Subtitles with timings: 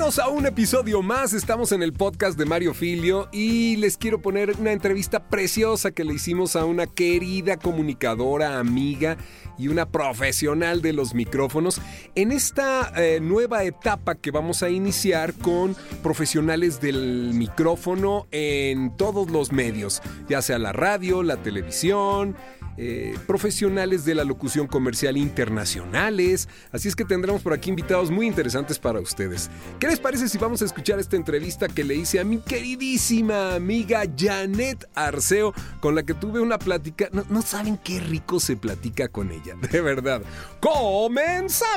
[0.00, 1.34] Bienvenidos a un episodio más.
[1.34, 6.04] Estamos en el podcast de Mario Filio y les quiero poner una entrevista preciosa que
[6.04, 9.18] le hicimos a una querida comunicadora, amiga
[9.58, 11.82] y una profesional de los micrófonos
[12.14, 19.30] en esta eh, nueva etapa que vamos a iniciar con profesionales del micrófono en todos
[19.30, 22.36] los medios, ya sea la radio, la televisión,
[22.82, 26.48] eh, profesionales de la locución comercial internacionales.
[26.72, 29.50] Así es que tendremos por aquí invitados muy interesantes para ustedes.
[29.78, 33.54] ¿Qué les parece si vamos a escuchar esta entrevista que le hice a mi queridísima
[33.54, 37.10] amiga Janet Arceo, con la que tuve una plática?
[37.12, 40.22] No, no saben qué rico se platica con ella, de verdad.
[40.60, 41.76] ¡Comenzamos!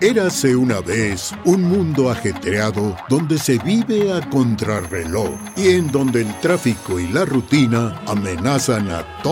[0.00, 6.32] Érase una vez un mundo ajetreado donde se vive a contrarreloj y en donde el
[6.38, 9.31] tráfico y la rutina amenazan a todos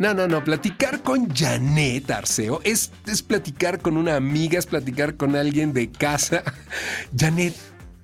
[0.00, 0.42] No, no, no.
[0.42, 5.90] Platicar con Janet Arceo es, es platicar con una amiga, es platicar con alguien de
[5.90, 6.42] casa.
[7.16, 7.54] Janet,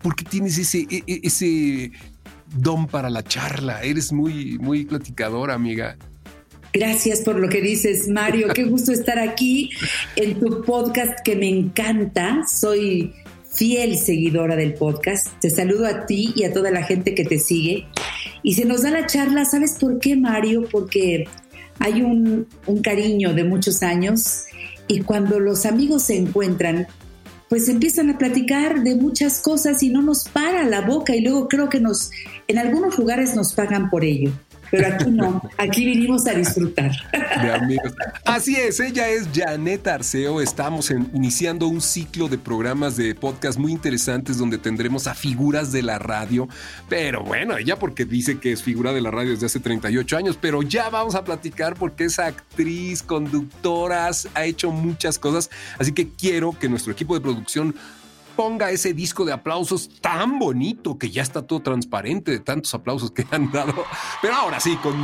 [0.02, 1.90] ¿por qué tienes ese, e, e, ese
[2.54, 3.82] don para la charla?
[3.82, 5.96] Eres muy, muy platicadora, amiga.
[6.74, 8.48] Gracias por lo que dices, Mario.
[8.52, 9.70] Qué gusto estar aquí
[10.16, 12.42] en tu podcast que me encanta.
[12.46, 13.14] Soy
[13.50, 15.28] fiel seguidora del podcast.
[15.40, 17.86] Te saludo a ti y a toda la gente que te sigue.
[18.42, 20.68] Y se nos da la charla, ¿sabes por qué, Mario?
[20.70, 21.24] Porque
[21.78, 22.46] hay un,
[22.82, 24.44] cariño de muchos años
[24.88, 26.86] y cuando los amigos se encuentran,
[27.48, 31.48] pues empiezan a platicar de muchas cosas y no nos para la boca y luego
[31.48, 32.10] creo que nos,
[32.48, 34.32] en algunos lugares nos pagan por ello
[34.70, 36.92] pero aquí no, aquí vinimos a disfrutar.
[38.24, 40.40] Así es, ella es Janet Arceo.
[40.40, 45.82] Estamos iniciando un ciclo de programas de podcast muy interesantes donde tendremos a figuras de
[45.82, 46.48] la radio.
[46.88, 50.38] Pero bueno, ella porque dice que es figura de la radio desde hace 38 años,
[50.40, 55.50] pero ya vamos a platicar porque es actriz, conductora, ha hecho muchas cosas.
[55.78, 57.74] Así que quiero que nuestro equipo de producción
[58.36, 63.10] ponga ese disco de aplausos tan bonito que ya está todo transparente de tantos aplausos
[63.10, 63.84] que han dado.
[64.20, 64.94] Pero ahora sí, con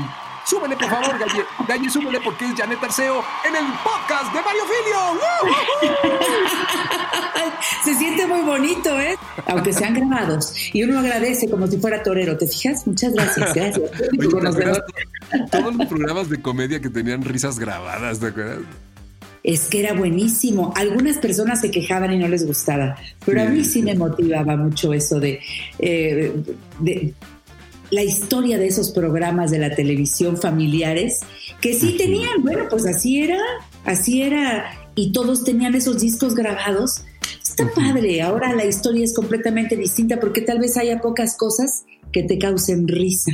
[0.44, 1.44] Súbele, por favor, Galle.
[1.68, 5.92] Galle, súbele porque es Janet Arceo en el podcast de Mario Filio.
[7.84, 9.16] Se siente muy bonito, ¿eh?
[9.46, 10.52] Aunque sean grabados.
[10.72, 12.36] Y uno agradece como si fuera torero.
[12.36, 12.86] ¿Te fijas?
[12.86, 13.54] Muchas gracias.
[13.54, 13.90] Gracias.
[15.50, 18.91] todos los programas de comedia que tenían risas grabadas, ¿te acuerdas?
[19.44, 20.72] Es que era buenísimo.
[20.76, 24.92] Algunas personas se quejaban y no les gustaba, pero a mí sí me motivaba mucho
[24.92, 25.40] eso de,
[25.78, 26.32] eh,
[26.78, 27.14] de
[27.90, 31.20] la historia de esos programas de la televisión familiares,
[31.60, 33.38] que sí tenían, bueno, pues así era,
[33.84, 34.64] así era,
[34.94, 37.04] y todos tenían esos discos grabados.
[37.42, 42.22] Está padre, ahora la historia es completamente distinta porque tal vez haya pocas cosas que
[42.22, 43.32] te causen risa.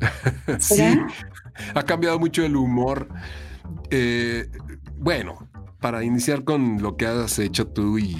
[0.58, 0.82] sí,
[1.74, 3.08] ha cambiado mucho el humor.
[3.90, 4.48] Eh,
[5.04, 5.50] bueno,
[5.80, 8.16] para iniciar con lo que has hecho tú y,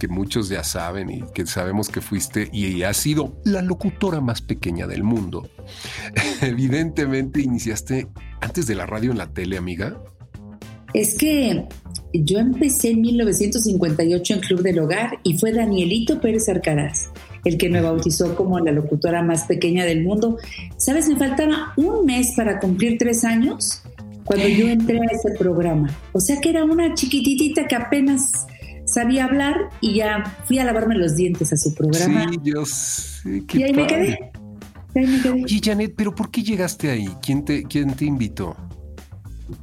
[0.00, 4.42] que muchos ya saben y que sabemos que fuiste y has sido la locutora más
[4.42, 5.48] pequeña del mundo.
[6.42, 8.08] Evidentemente iniciaste
[8.40, 9.96] antes de la radio en la tele, amiga.
[10.92, 11.68] Es que
[12.12, 17.10] yo empecé en 1958 en Club del Hogar y fue Danielito Pérez Arcaraz
[17.44, 20.38] el que me bautizó como la locutora más pequeña del mundo.
[20.78, 21.08] ¿Sabes?
[21.08, 23.82] Me faltaba un mes para cumplir tres años
[24.24, 25.90] cuando yo entré a ese programa.
[26.12, 28.46] O sea que era una chiquititita que apenas
[28.86, 32.28] sabía hablar y ya fui a lavarme los dientes a su programa.
[32.30, 33.22] Sí, Dios.
[33.24, 34.30] y ahí me quedé.
[34.94, 35.44] Ahí me quedé.
[35.46, 37.08] Y Janet, ¿pero por qué llegaste ahí?
[37.22, 38.56] ¿Quién te, quién te invitó?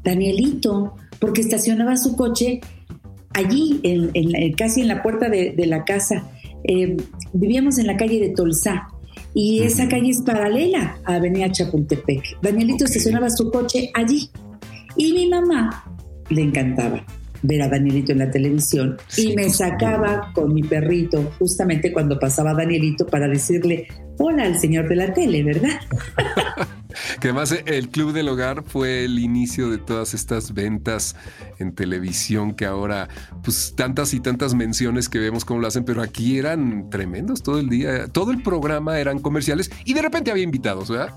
[0.04, 2.62] Danielito, porque estacionaba su coche
[3.34, 6.28] allí, en, casi en la puerta de, la casa.
[6.64, 6.98] Eh,
[7.34, 8.88] vivíamos en la calle de Tolsá
[9.34, 12.42] y esa calle es paralela a Avenida Chapultepec.
[12.42, 14.30] Danielito estacionaba su coche allí.
[14.96, 15.84] Y mi mamá
[16.30, 17.06] le encantaba
[17.44, 22.54] ver a Danielito en la televisión y me sacaba con mi perrito justamente cuando pasaba
[22.54, 25.80] Danielito para decirle hola al señor de la tele, ¿verdad?
[27.20, 31.16] que además eh, el Club del Hogar fue el inicio de todas estas ventas
[31.60, 33.10] en televisión que ahora,
[33.44, 37.60] pues tantas y tantas menciones que vemos cómo lo hacen, pero aquí eran tremendos todo
[37.60, 41.14] el día, todo el programa eran comerciales y de repente había invitados, ¿verdad?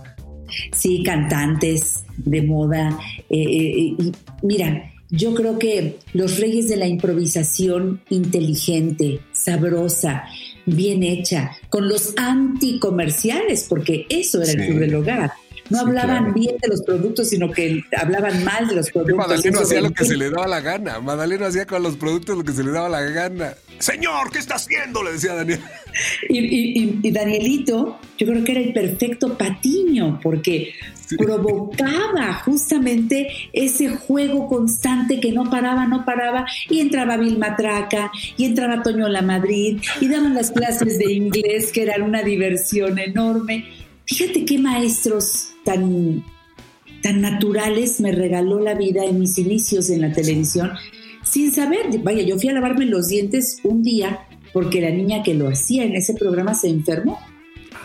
[0.72, 2.98] Sí, cantantes de moda.
[3.30, 4.12] Eh, eh, y
[4.42, 10.24] mira, yo creo que los reyes de la improvisación inteligente, sabrosa,
[10.66, 15.32] bien hecha, con los anticomerciales, porque eso era el club del hogar.
[15.70, 19.16] No hablaban bien de los productos, sino que hablaban mal de los productos.
[19.16, 21.00] Madaleno hacía lo que se le daba la gana.
[21.00, 23.54] Madaleno hacía con los productos lo que se le daba la gana.
[23.78, 25.02] Señor, ¿qué está haciendo?
[25.02, 25.60] Le decía Daniel.
[26.28, 30.74] Y, Danielito, yo creo que era el perfecto patiño, porque
[31.16, 38.44] provocaba justamente ese juego constante que no paraba, no paraba, y entraba Vilma Traca, y
[38.44, 43.64] entraba Toño La Madrid, y daban las clases de inglés, que eran una diversión enorme.
[44.06, 46.24] Fíjate qué maestros tan,
[47.02, 50.70] tan naturales me regaló la vida en mis inicios en la televisión,
[51.24, 55.34] sin saber, vaya, yo fui a lavarme los dientes un día porque la niña que
[55.34, 57.18] lo hacía en ese programa se enfermó.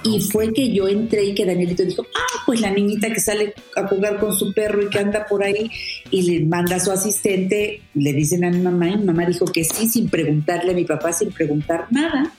[0.04, 3.54] Y fue que yo entré y que Danielito dijo, ah, pues la niñita que sale
[3.76, 5.70] a jugar con su perro y que anda por ahí
[6.10, 9.46] y le manda a su asistente, le dicen a mi mamá y mi mamá dijo
[9.46, 12.32] que sí, sin preguntarle a mi papá, sin preguntar nada.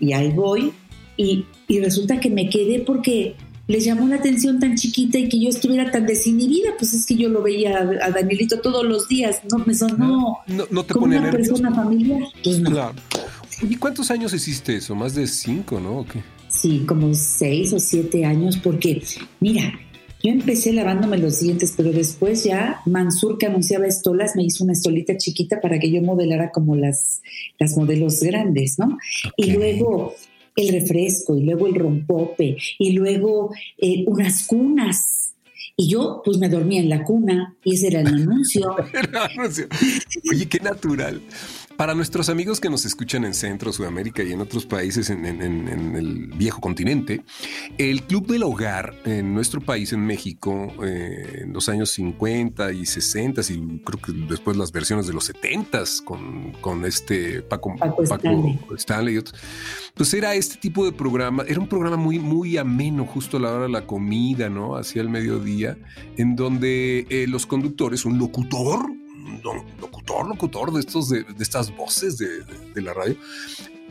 [0.00, 0.72] Y ahí voy
[1.16, 3.34] y, y resulta que me quedé porque
[3.68, 7.16] les llamó la atención tan chiquita y que yo estuviera tan desinhibida, pues es que
[7.16, 11.30] yo lo veía a, Danielito todos los días, no me sonó no, te como una
[11.30, 12.22] persona familiar.
[12.42, 12.94] Pues claro.
[13.62, 14.94] ¿Y cuántos años hiciste eso?
[14.94, 16.00] Más de cinco, ¿no?
[16.00, 16.22] ¿O qué?
[16.48, 19.02] Sí, como seis o siete años, porque
[19.40, 19.72] mira,
[20.22, 24.72] yo empecé lavándome los dientes, pero después ya Mansur que anunciaba estolas me hizo una
[24.72, 27.22] estolita chiquita para que yo modelara como las,
[27.58, 28.98] las modelos grandes, ¿no?
[29.36, 30.14] Y luego
[30.56, 35.34] el refresco, y luego el rompope, y luego eh, unas cunas.
[35.76, 38.74] Y yo, pues me dormía en la cuna, y ese era el anuncio.
[40.30, 41.20] Oye, qué natural.
[41.76, 46.26] Para nuestros amigos que nos escuchan en Centro, Sudamérica y en otros países en, el
[46.36, 47.22] viejo continente,
[47.78, 52.86] el Club del Hogar en nuestro país, en México, eh, en los años 50 y
[52.86, 58.02] 60 y creo que después las versiones de los 70 con, con este Paco, Paco,
[58.76, 59.14] Stanley.
[59.14, 59.40] y otros,
[59.94, 63.52] pues era este tipo de programa, era un programa muy, muy ameno justo a la
[63.52, 64.76] hora de la comida, ¿no?
[64.76, 65.78] Hacia el mediodía,
[66.16, 68.86] en donde eh, los conductores, un locutor,
[69.80, 73.16] locutor, locutor de, estos, de, estas voces de, la radio,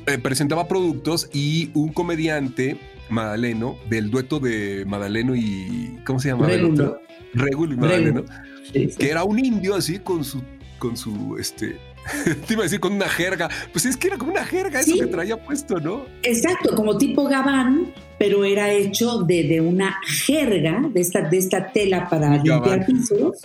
[0.07, 2.79] eh, presentaba productos y un comediante,
[3.09, 5.99] Madaleno, del dueto de Madaleno y.
[6.05, 6.47] ¿Cómo se llama?
[6.47, 6.99] Regulo.
[7.33, 8.23] Regulo y Madaleno,
[8.71, 10.41] que era un indio así con su.
[10.79, 11.77] con su este.
[12.47, 13.49] Te iba a decir con una jerga.
[13.71, 16.05] Pues es que era como una jerga eso que traía puesto, ¿no?
[16.23, 22.07] Exacto, como tipo gabán, pero era hecho de, una jerga, de esta, de esta tela
[22.09, 23.41] para limpiar pisos,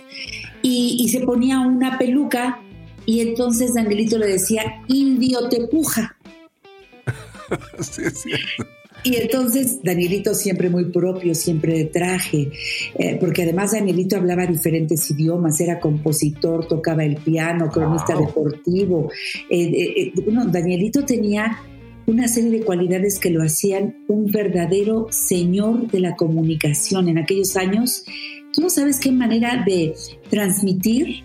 [0.61, 2.59] y, se ponía una peluca,
[3.05, 6.15] y entonces Danielito le decía, indio te puja.
[7.79, 8.76] sí, es cierto.
[9.07, 12.51] Y entonces Danielito siempre muy propio, siempre de traje,
[12.99, 19.09] eh, porque además Danielito hablaba diferentes idiomas, era compositor, tocaba el piano, cronista deportivo.
[19.49, 21.57] Eh, eh, bueno, Danielito tenía
[22.05, 27.07] una serie de cualidades que lo hacían un verdadero señor de la comunicación.
[27.07, 28.03] En aquellos años,
[28.53, 29.93] tú no sabes qué manera de
[30.29, 31.23] transmitir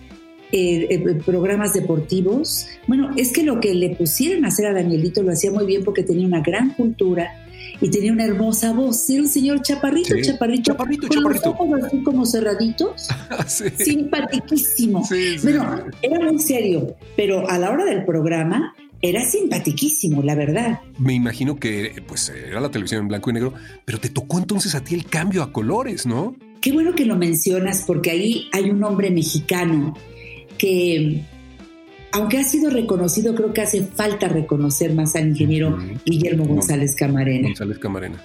[0.55, 2.67] eh, eh, programas deportivos.
[2.87, 5.83] Bueno, es que lo que le pusieron a hacer a Danielito lo hacía muy bien
[5.83, 7.42] porque tenía una gran cultura
[7.81, 9.09] y tenía una hermosa voz.
[9.09, 13.07] Era un señor chaparrito, chaparrito, chaparrito, con los ojos así como cerraditos,
[13.77, 15.03] simpaticísimo.
[15.43, 20.79] bueno, era muy serio, pero a la hora del programa era simpatiquísimo, la verdad.
[20.97, 24.75] Me imagino que pues era la televisión en blanco y negro, pero te tocó entonces
[24.75, 26.35] a ti el cambio a colores, ¿no?
[26.61, 29.93] Qué bueno que lo mencionas porque ahí hay un hombre mexicano
[30.57, 31.21] que,
[32.13, 37.47] aunque ha sido reconocido, creo que hace falta reconocer más al ingeniero Guillermo González Camarena.
[37.47, 38.23] González Camarena.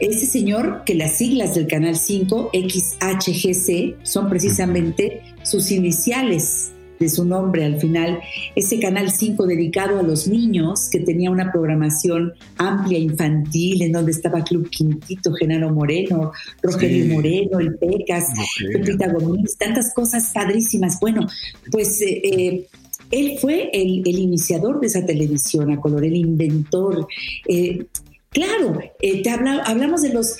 [0.00, 7.26] Ese señor, que las siglas del Canal 5, XHGC, son precisamente sus iniciales de su
[7.26, 8.20] nombre al final,
[8.54, 14.12] ese Canal 5 dedicado a los niños, que tenía una programación amplia infantil, en donde
[14.12, 18.28] estaba Club Quintito, Genaro Moreno, Rogelio Moreno, el Pecas,
[18.72, 20.98] Pepita Gómez, tantas cosas padrísimas.
[21.00, 21.26] Bueno,
[21.70, 22.00] pues...
[22.00, 22.66] Eh, eh,
[23.10, 27.06] él fue el, iniciador de esa televisión a color, el inventor.
[27.46, 27.86] Eh,
[28.30, 30.36] claro, te hablamos de los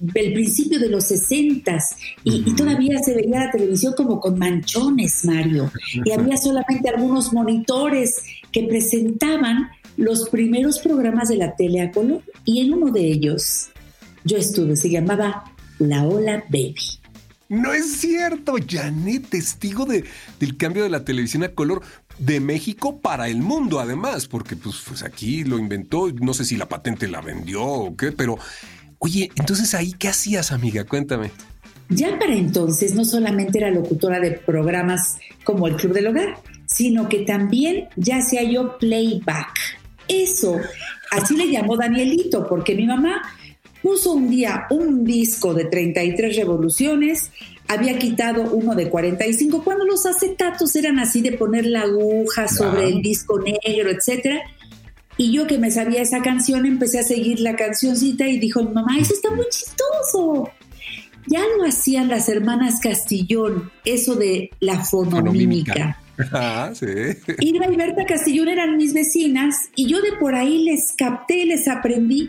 [0.00, 1.94] del principio de los sesentas
[2.24, 5.70] y, y, todavía se veía la televisión como con manchones, Mario,
[6.06, 9.68] y había solamente algunos monitores que presentaban
[9.98, 13.68] los primeros programas de la tele a color y en uno de ellos
[14.24, 15.44] yo estuve, se llamaba
[15.78, 16.99] La Ola Baby.
[17.50, 20.04] No es cierto, Janet, testigo de,
[20.38, 21.82] del cambio de la televisión a color
[22.18, 26.56] de México para el mundo, además, porque pues, pues aquí lo inventó, no sé si
[26.56, 28.38] la patente la vendió o qué, pero
[29.02, 30.84] Oye, entonces ahí, ¿qué hacías, amiga?
[30.84, 31.30] Cuéntame.
[31.88, 37.08] Ya para entonces no solamente era locutora de programas como El Club del Hogar, sino
[37.08, 39.58] que también ya hacía yo playback.
[40.06, 40.54] Eso,
[41.10, 43.22] así le llamó Danielito, porque mi mamá
[43.82, 47.30] puso un día un disco de 33 revoluciones,
[47.68, 52.88] había quitado uno de 45, cuando los acetatos eran así de poner la aguja sobre
[52.88, 54.40] el disco negro, etcétera.
[55.16, 58.98] Y yo que me sabía esa canción, empecé a seguir la cancioncita y dijo, mamá,
[58.98, 60.50] eso está muy chistoso.
[61.26, 65.96] Ya lo hacían las hermanas Castillón, eso de la fonomímica.
[66.32, 66.84] Ah, sí.
[67.38, 71.66] Irma y Berta Castillón eran mis vecinas y yo de por ahí les capté, les
[71.66, 72.28] aprendí.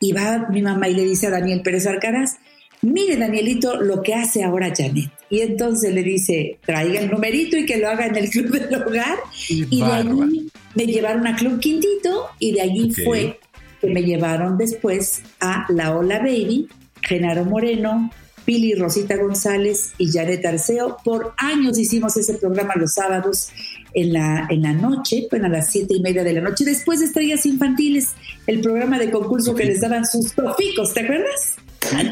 [0.00, 2.36] Y va mi mamá y le dice a Daniel Pérez Arcaraz,
[2.82, 5.10] mire Danielito lo que hace ahora Janet.
[5.30, 8.82] Y entonces le dice, traiga el numerito y que lo haga en el club del
[8.82, 9.18] hogar.
[9.48, 13.38] Y, de allí me llevaron a Club Quintito y de allí fue
[13.80, 16.68] que me llevaron después a La Ola Baby,
[17.02, 18.10] Genaro Moreno,
[18.44, 20.96] Pili Rosita González y Janet Arceo.
[21.04, 23.50] Por años hicimos ese programa los sábados
[23.94, 27.00] en la, en la noche, bueno, a las siete y media de la noche, después
[27.00, 28.10] de Estrellas Infantiles,
[28.46, 31.56] el programa de concurso que les daban sus toficos, ¿te acuerdas?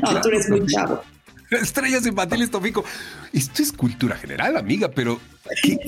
[0.03, 1.03] no, tú eres muy chavo.
[1.51, 2.85] Estrellas infantiles, Tofico.
[3.33, 5.21] Esto es cultura general, amiga, pero
[5.63, 5.79] qué,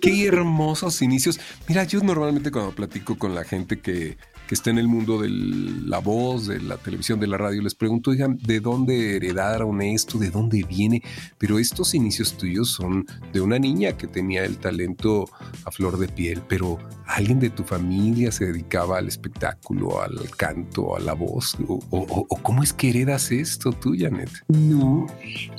[0.00, 1.38] qué hermosos inicios.
[1.68, 4.16] Mira, yo normalmente cuando platico con la gente que,
[4.52, 7.74] que está en el mundo de la voz, de la televisión, de la radio, les
[7.74, 10.18] pregunto, digan, ¿de dónde heredaron esto?
[10.18, 11.02] ¿De dónde viene?
[11.38, 15.24] Pero estos inicios tuyos son de una niña que tenía el talento
[15.64, 20.96] a flor de piel, pero alguien de tu familia se dedicaba al espectáculo, al canto,
[20.96, 21.56] a la voz.
[21.66, 24.28] ¿O, cómo es que heredas esto tú, Janet?
[24.48, 25.06] No,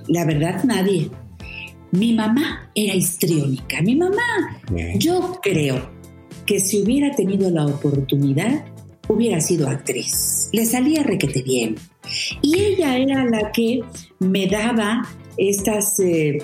[0.08, 1.10] la verdad nadie.
[1.90, 3.82] Mi mamá era histriónica.
[3.82, 4.62] Mi mamá,
[5.00, 5.90] yo creo
[6.46, 8.72] que si hubiera tenido la oportunidad,
[9.08, 10.50] hubiera sido actriz.
[10.52, 11.76] Le salía requete bien.
[12.42, 13.82] Y ella era la que
[14.20, 15.08] me daba
[15.38, 16.38] estas, eh,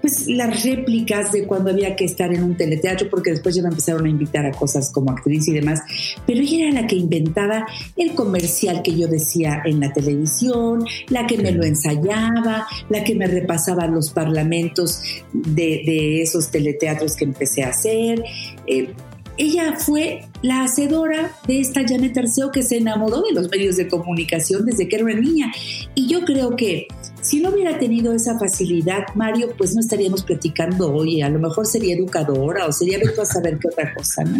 [0.00, 3.68] pues las réplicas de cuando había que estar en un teleteatro, porque después ya me
[3.68, 5.80] empezaron a invitar a cosas como actriz y demás.
[6.26, 11.26] Pero ella era la que inventaba el comercial que yo decía en la televisión, la
[11.26, 15.02] que me lo ensayaba, la que me repasaba los parlamentos
[15.32, 18.22] de, esos teleteatros que empecé a hacer.
[18.66, 18.92] Eh,
[19.38, 23.88] ella fue la hacedora de esta Janet Arceo que se enamoró de los medios de
[23.88, 25.52] comunicación desde que era una niña.
[25.94, 26.88] Y yo creo que
[27.20, 31.22] si no hubiera tenido esa facilidad, Mario, pues no estaríamos platicando hoy.
[31.22, 34.38] A lo mejor sería educadora o sería vete a saber qué otra cosa, ¿no?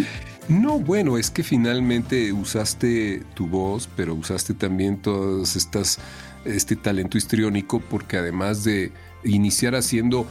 [0.49, 5.99] No, bueno, es que finalmente usaste tu voz, pero usaste también todas estas
[6.45, 8.91] este talento histriónico porque además de
[9.23, 10.25] iniciar haciendo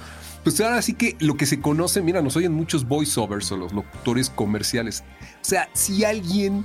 [0.54, 3.74] pues ahora sí que lo que se conoce, mira, nos oyen muchos voiceovers o los
[3.74, 5.04] locutores comerciales.
[5.42, 6.64] O sea, si alguien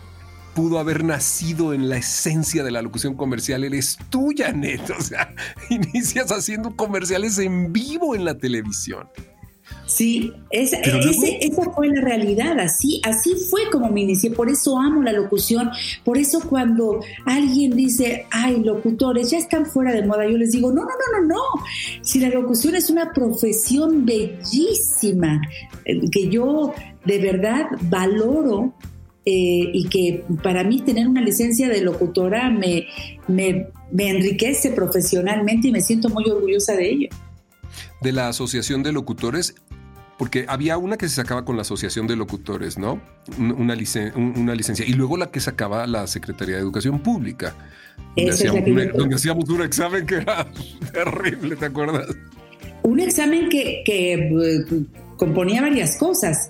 [0.53, 4.89] pudo haber nacido en la esencia de la locución comercial, eres tú, Janet.
[4.89, 5.35] O sea,
[5.69, 9.09] inicias haciendo comerciales en vivo en la televisión.
[9.85, 15.03] Sí, esa, esa fue la realidad, así, así fue como me inicié, por eso amo
[15.03, 15.69] la locución,
[16.05, 20.71] por eso cuando alguien dice, ay, locutores ya están fuera de moda, yo les digo,
[20.71, 21.41] no, no, no, no, no,
[22.01, 25.41] si la locución es una profesión bellísima,
[25.83, 26.73] eh, que yo
[27.03, 28.73] de verdad valoro
[29.25, 32.87] eh, y que para mí tener una licencia de locutora me,
[33.27, 37.09] me, me enriquece profesionalmente y me siento muy orgullosa de ello
[38.03, 39.55] de la Asociación de Locutores
[40.17, 43.01] porque había una que se sacaba con la Asociación de Locutores, ¿no?
[43.37, 44.85] Una, una licencia.
[44.85, 47.55] Y luego la que sacaba la Secretaría de Educación Pública,
[48.15, 50.47] donde hacíamos, un examen que era
[50.93, 52.07] terrible, ¿te acuerdas?
[52.83, 54.75] Un examen que, eh,
[55.17, 56.49] componía varias cosas.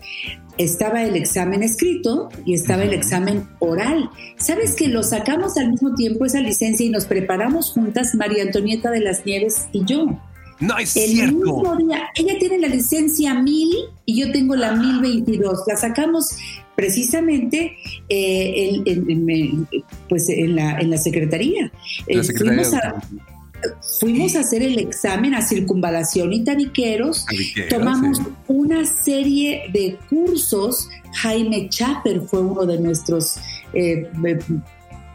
[0.57, 4.09] Estaba el examen escrito y estaba el examen oral.
[4.37, 8.91] ¿Sabes que lo sacamos al mismo tiempo esa licencia y nos preparamos juntas María Antonieta
[8.91, 10.19] de las Nieves y yo?
[10.63, 15.63] No es el Mismo día, ella tiene la licencia 1000 y yo tengo la 1022.
[15.67, 16.37] La sacamos
[16.75, 17.75] precisamente
[18.07, 18.81] eh,
[20.07, 21.71] pues en la, en la secretaría.
[22.07, 22.21] Eh,
[23.99, 27.25] fuimos, a, hacer el examen a circunvalación y tabiqueros.
[27.69, 30.89] tomamos una serie de cursos.
[31.13, 33.35] Jaime Chaper fue uno de nuestros
[33.73, 34.09] eh,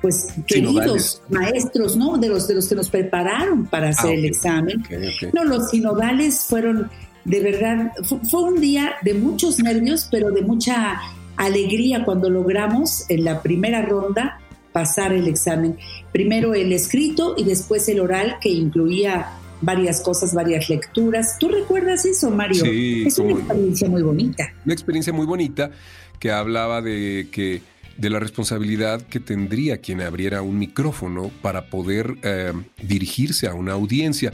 [0.01, 2.19] pues queridos maestros, ¿no?
[2.19, 4.85] De los de los que nos prepararon para hacer ah, el examen.
[5.33, 6.91] No, los sinodales fueron
[7.25, 7.93] de verdad,
[8.31, 10.99] fue, un día de muchos nervios, pero de mucha
[11.37, 14.41] alegría cuando logramos en la primera ronda
[14.73, 15.77] pasar el examen.
[16.11, 19.27] Primero el escrito y después el oral que incluía
[19.61, 21.37] varias cosas, varias lecturas.
[21.39, 22.65] ¿Tú recuerdas eso, Mario?
[22.65, 24.53] Sí, es una experiencia muy bonita.
[24.65, 25.71] Una experiencia muy bonita
[26.19, 27.61] que hablaba de que
[27.99, 33.73] de la responsabilidad que tendría quien abriera un micrófono para poder eh, dirigirse a una
[33.73, 34.33] audiencia.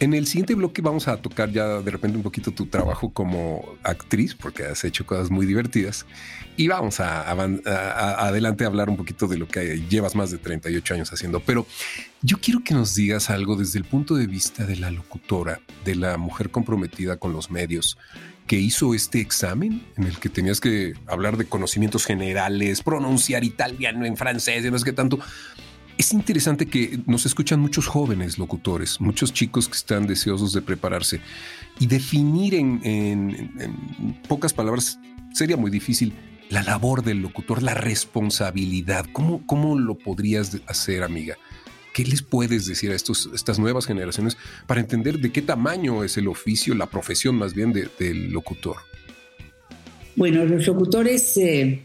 [0.00, 3.64] En el siguiente bloque vamos a tocar ya de repente un poquito tu trabajo como
[3.84, 6.04] actriz, porque has hecho cosas muy divertidas.
[6.56, 10.94] Y vamos a, adelante a hablar un poquito de lo que llevas más de 38
[10.94, 11.40] años haciendo.
[11.40, 11.66] Pero
[12.22, 15.94] yo quiero que nos digas algo desde el punto de vista de la locutora, de
[15.94, 17.96] la mujer comprometida con los medios,
[18.46, 24.04] que hizo este examen en el que tenías que hablar de conocimientos generales, pronunciar italiano
[24.04, 25.18] en francés y no sé qué tanto.
[25.96, 31.20] Es interesante que nos escuchan muchos jóvenes locutores, muchos chicos que están deseosos de prepararse
[31.78, 34.98] y definir en, pocas palabras
[35.32, 36.12] sería muy difícil
[36.50, 39.06] la labor del locutor, la responsabilidad.
[39.12, 41.36] ¿Cómo, cómo lo podrías hacer, amiga?
[41.94, 44.36] ¿Qué les puedes decir a estos, estas nuevas generaciones
[44.66, 48.78] para entender de qué tamaño es el oficio, la profesión más bien del locutor?
[50.16, 51.82] Bueno, los locutores eh,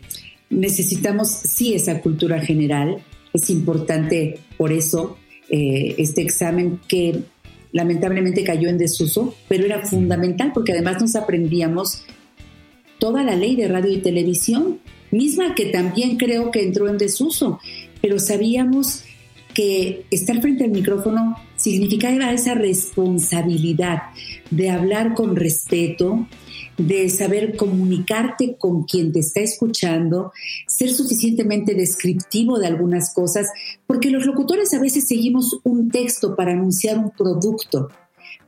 [0.49, 2.97] necesitamos sí esa cultura general,
[3.33, 7.21] es importante por eso eh, este examen que
[7.71, 12.03] lamentablemente cayó en desuso, pero era fundamental porque además nos aprendíamos
[12.97, 14.79] toda la ley de radio y televisión,
[15.11, 17.59] misma que también creo que entró en desuso,
[18.01, 19.03] pero sabíamos
[19.59, 24.03] que estar frente al micrófono significaba esa responsabilidad
[24.51, 26.25] de hablar con respeto,
[26.77, 30.31] de saber comunicarte con quien te está escuchando,
[30.65, 33.49] ser suficientemente descriptivo de algunas cosas,
[33.85, 37.89] porque los locutores a veces seguimos un texto para anunciar un producto,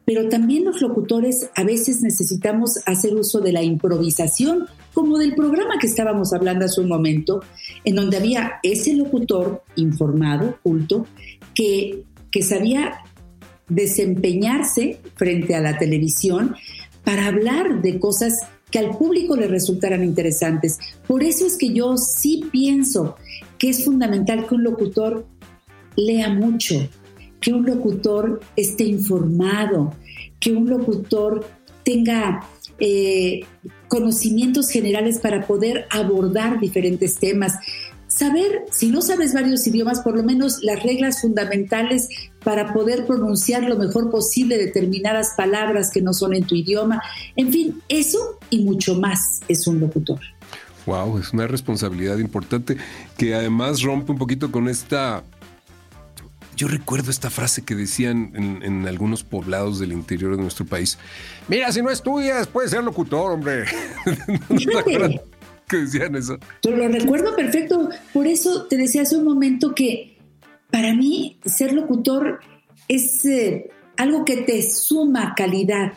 [0.05, 5.79] pero también los locutores a veces necesitamos hacer uso de la improvisación, como del programa
[5.79, 7.41] que estábamos hablando hace un momento,
[7.84, 11.05] en donde había ese locutor informado, culto,
[11.53, 13.00] que, que sabía
[13.70, 16.55] desempeñarse frente a la televisión
[17.03, 18.34] para hablar de cosas
[18.70, 20.79] que al público le resultaran interesantes.
[21.08, 23.15] Por eso es que yo sí pienso
[23.58, 25.25] que es fundamental que un locutor
[25.96, 26.89] lea mucho,
[27.41, 29.93] que un locutor esté informado,
[30.39, 31.45] que un locutor
[31.83, 32.45] tenga
[32.79, 33.41] eh,
[33.87, 37.55] conocimientos generales para poder abordar diferentes temas.
[38.07, 42.09] Saber, si no sabes varios idiomas, por lo menos las reglas fundamentales
[42.43, 47.01] para poder pronunciar lo mejor posible determinadas palabras que no son en tu idioma.
[47.35, 50.19] En fin, eso y mucho más es un locutor.
[50.85, 52.75] Wow, es una responsabilidad importante
[53.17, 55.23] que además rompe un poquito con esta
[56.55, 60.98] yo recuerdo esta frase que decían en, algunos poblados del interior de nuestro país.
[61.48, 63.66] Mira, si no estudias, puedes ser locutor, hombre.
[65.70, 66.37] que decían eso.
[66.64, 67.90] Yo lo recuerdo perfecto.
[68.14, 70.18] Por eso te decía hace un momento que
[70.70, 72.40] para mí ser locutor
[72.87, 75.94] es eh, algo que te suma calidad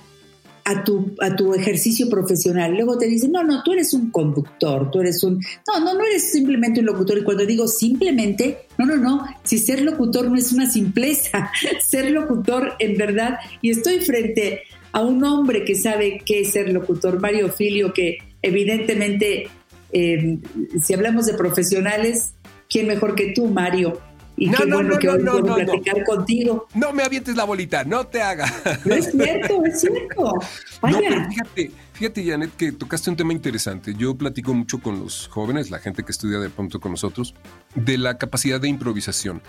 [0.64, 2.72] a tu, a tu ejercicio profesional.
[2.74, 5.40] Luego te dicen, no, no, tú eres un conductor, tú eres un...
[5.66, 7.18] No, no, no eres simplemente un locutor.
[7.18, 11.50] Y cuando digo simplemente, no, no, no, si ser locutor no es una simpleza,
[11.86, 16.72] ser locutor en verdad, y estoy frente a un hombre que sabe qué es ser
[16.72, 19.48] locutor, Mario Filio, que evidentemente,
[19.92, 20.38] eh,
[20.80, 22.34] si hablamos de profesionales,
[22.70, 24.00] ¿quién mejor que tú, Mario?
[24.36, 26.66] Y no, qué no, bueno no, que hoy puedo platicar contigo.
[26.74, 28.52] No me avientes la bolita, no te haga.
[28.84, 30.32] No es cierto, es cierto.
[30.80, 31.28] Vaya.
[31.28, 33.94] fíjate, fíjate, Janet, que tocaste un tema interesante.
[33.96, 37.34] Yo platico mucho con los jóvenes, la gente que estudia de pronto con nosotros,
[37.76, 39.40] de la capacidad de improvisación.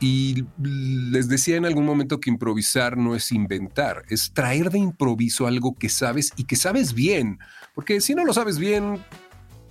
[0.00, 5.48] Y les decía en algún momento que improvisar no es inventar, es traer de improviso
[5.48, 7.40] algo que sabes y que sabes bien.
[7.74, 9.00] Porque si no lo sabes bien,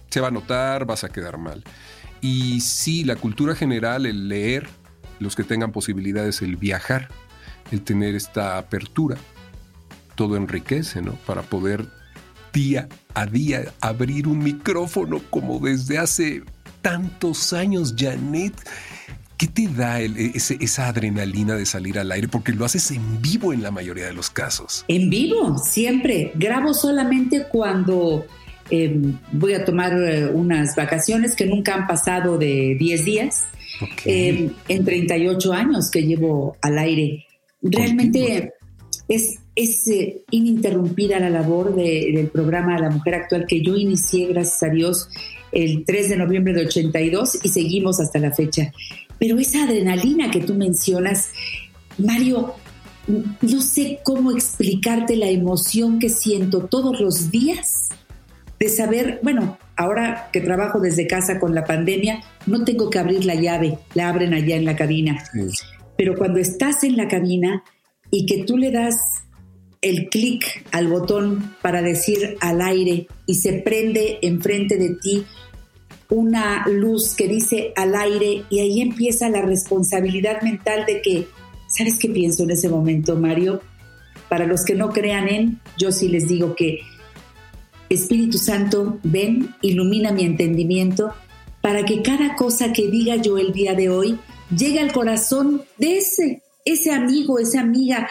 [0.09, 1.63] se va a notar, vas a quedar mal.
[2.21, 4.67] Y sí, la cultura general, el leer,
[5.19, 7.09] los que tengan posibilidades, el viajar,
[7.71, 9.17] el tener esta apertura,
[10.15, 11.13] todo enriquece, ¿no?
[11.25, 11.87] Para poder
[12.53, 16.43] día a día abrir un micrófono como desde hace
[16.81, 18.53] tantos años, Janet.
[19.37, 22.27] ¿Qué te da esa adrenalina de salir al aire?
[22.27, 24.83] Porque lo haces en vivo en la mayoría de los casos.
[24.87, 26.31] En vivo, siempre.
[26.33, 28.25] Grabo solamente cuando
[28.69, 33.43] Em, voy a tomar eh, unas vacaciones que nunca han pasado de 10 días,
[34.05, 37.25] em, en 38 años que llevo al aire.
[37.61, 38.53] Realmente
[39.07, 44.63] es, es eh, ininterrumpida la labor del programa La Mujer Actual que yo inicié, gracias
[44.63, 45.09] a Dios,
[45.51, 48.73] el 3 de noviembre de 82 y seguimos hasta la fecha.
[49.17, 51.29] Pero esa adrenalina que tú mencionas,
[51.97, 52.53] Mario,
[53.07, 57.89] no sé cómo explicarte la emoción que siento todos los días
[58.59, 63.25] de saber, bueno, ahora que trabajo desde casa con la pandemia, no tengo que abrir
[63.25, 65.23] la llave, la abren allá en la cabina.
[65.97, 67.63] Pero cuando estás en la cabina
[68.11, 68.95] y que tú le das
[69.81, 75.25] el clic al botón para decir al aire y se prende enfrente de ti
[76.09, 81.27] una luz que dice al aire y ahí empieza la responsabilidad mental de que,
[81.67, 83.61] ¿sabes qué pienso en ese momento, Mario?
[84.29, 86.79] Para los que no crean en, yo sí les digo que
[87.89, 91.13] Espíritu Santo, ven, ilumina mi entendimiento
[91.61, 94.19] para que cada cosa que diga yo el día de hoy
[94.55, 98.07] llegue al corazón de ese, ese amigo, esa amiga.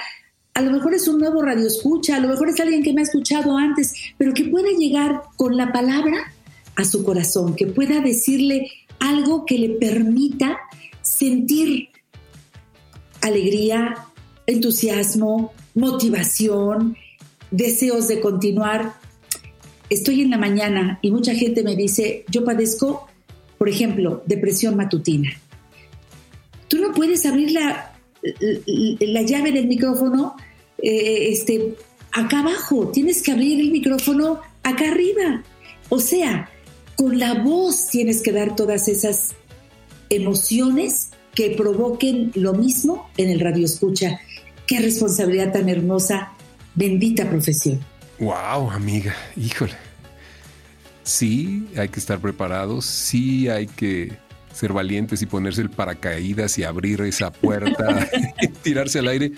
[0.54, 3.00] A lo mejor es un nuevo radio escucha, a lo mejor es alguien que me
[3.00, 6.32] ha escuchado antes, pero que pueda llegar con la palabra
[6.74, 10.58] a su corazón, que pueda decirle algo que le permita
[11.02, 11.88] sentir
[13.20, 13.94] alegría,
[14.46, 16.96] entusiasmo, motivación,
[17.50, 18.94] deseos de continuar.
[19.88, 23.06] Estoy en la mañana y mucha gente me dice, yo padezco,
[23.58, 25.30] por ejemplo, depresión matutina.
[26.68, 27.94] Tú no puedes abrir la,
[29.00, 30.34] la, llave del micrófono
[30.78, 31.76] eh, este,
[32.12, 35.44] acá abajo, tienes que abrir el micrófono acá arriba.
[35.88, 36.50] O sea,
[36.96, 39.34] con la voz tienes que dar todas esas
[40.08, 44.20] emociones que provoquen lo mismo en el radio escucha.
[44.66, 46.32] Qué responsabilidad tan hermosa,
[46.74, 47.80] bendita profesión.
[48.18, 49.76] Wow, amiga, híjole.
[51.02, 54.16] Sí, hay que estar preparados, sí hay que
[54.52, 58.08] ser valientes y ponerse el paracaídas y abrir esa puerta,
[58.40, 59.32] y tirarse al aire.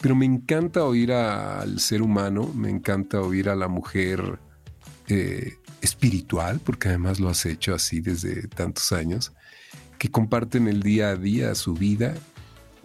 [0.00, 4.38] Pero me encanta oír al ser humano, me encanta oír a la mujer
[5.08, 9.32] eh, espiritual, porque además lo has hecho así desde tantos años,
[9.98, 12.14] que comparten el día a día su vida,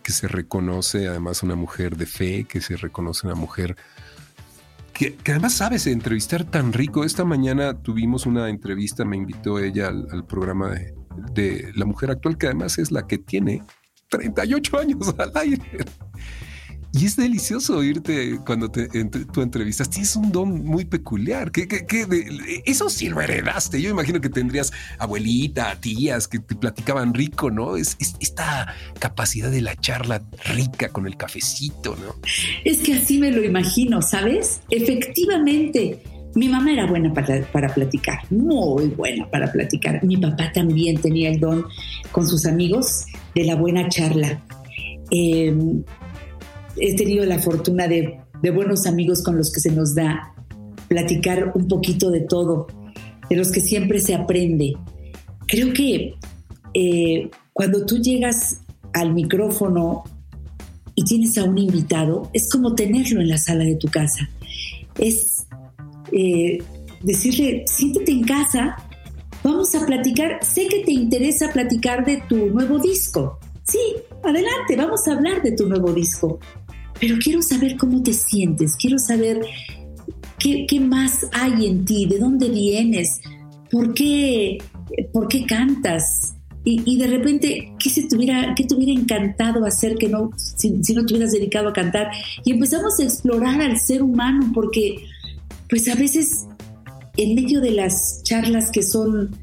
[0.01, 3.77] que se reconoce además una mujer de fe, que se reconoce una mujer
[4.93, 7.03] que, además sabes entrevistar tan rico.
[7.03, 10.93] Esta mañana tuvimos una entrevista, me invitó ella al, programa de,
[11.33, 13.63] de, la mujer actual, que además es la que tiene
[14.09, 15.85] 38 años al aire.
[16.95, 19.89] Y es delicioso oírte cuando te, tú entrevistas.
[19.89, 21.51] Tienes un don muy peculiar.
[21.51, 21.67] ¿Qué,
[22.65, 23.81] eso sí lo heredaste.
[23.81, 27.77] Yo imagino que tendrías abuelita, tías que te platicaban rico, ¿no?
[27.77, 30.21] Es, esta capacidad de la charla
[30.53, 32.13] rica con el cafecito, ¿no?
[32.63, 34.61] Es que así me lo imagino, ¿sabes?
[34.69, 36.03] Efectivamente.
[36.35, 40.03] Mi mamá era buena para, para, platicar, muy buena para platicar.
[40.03, 41.65] Mi papá también tenía el don
[42.11, 44.43] con sus amigos de la buena charla.
[45.11, 45.55] Eh,
[46.77, 48.19] he tenido la fortuna de,
[48.53, 50.33] buenos amigos con los que se nos da
[50.87, 52.67] platicar un poquito de todo,
[53.29, 54.73] de los que siempre se aprende.
[55.47, 56.15] Creo que
[56.73, 58.59] eh, cuando tú llegas
[58.91, 60.03] al micrófono
[60.93, 64.29] y tienes a un invitado, es como tenerlo en la sala de tu casa.
[64.99, 65.47] Es
[66.11, 66.59] eh,
[67.01, 68.75] decirle, siéntete en casa,
[69.41, 73.39] vamos a platicar, sé que te interesa platicar de tu nuevo disco.
[73.63, 73.79] Sí,
[74.21, 76.39] adelante, vamos a hablar de tu nuevo disco
[77.03, 79.41] pero quiero saber cómo te sientes, quiero saber
[80.39, 83.19] qué, más hay en ti, de dónde vienes,
[83.69, 84.59] por qué,
[85.11, 86.33] por qué cantas.
[86.63, 90.69] Y, de repente, ¿qué, se te hubiera, ¿qué te hubiera encantado hacer que no, si,
[90.69, 92.07] no te hubieras dedicado a cantar?
[92.45, 95.03] Y empezamos a explorar al ser humano, porque
[95.69, 96.45] pues a veces
[97.17, 99.35] en medio de las charlas que son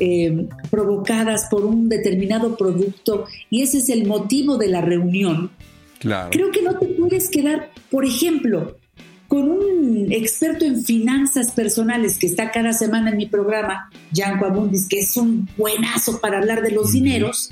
[0.00, 5.50] eh, provocadas por un determinado producto, y ese es el motivo de la reunión,
[6.30, 8.76] Creo que no te puedes quedar, por ejemplo,
[9.28, 14.88] con un experto en finanzas personales que está cada semana en mi programa, Janko Abundis,
[14.88, 17.50] que es un buenazo para hablar de los dineros,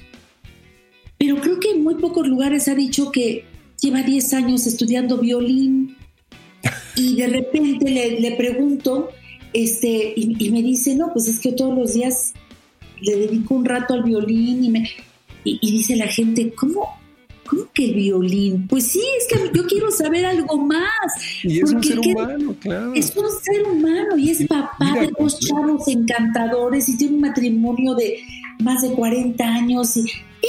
[1.16, 3.44] pero creo que en muy pocos lugares ha dicho que
[3.80, 5.96] lleva 10 años estudiando violín
[6.96, 9.10] y de repente le, pregunto
[9.52, 12.34] este, y, me dice, no, pues es que todos los días
[13.00, 14.90] le dedico un rato al violín y, me,
[15.44, 16.99] y dice la gente, ¿cómo,
[17.50, 18.68] ¿Cómo que violín?
[18.68, 20.86] Pues sí, es que yo quiero saber algo más.
[21.42, 22.94] Y es un ser humano, claro.
[22.94, 27.20] Es un ser humano y es papá de dos pues, chavos encantadores y tiene un
[27.22, 28.20] matrimonio de
[28.60, 29.96] más de 40 años.
[29.96, 30.04] Y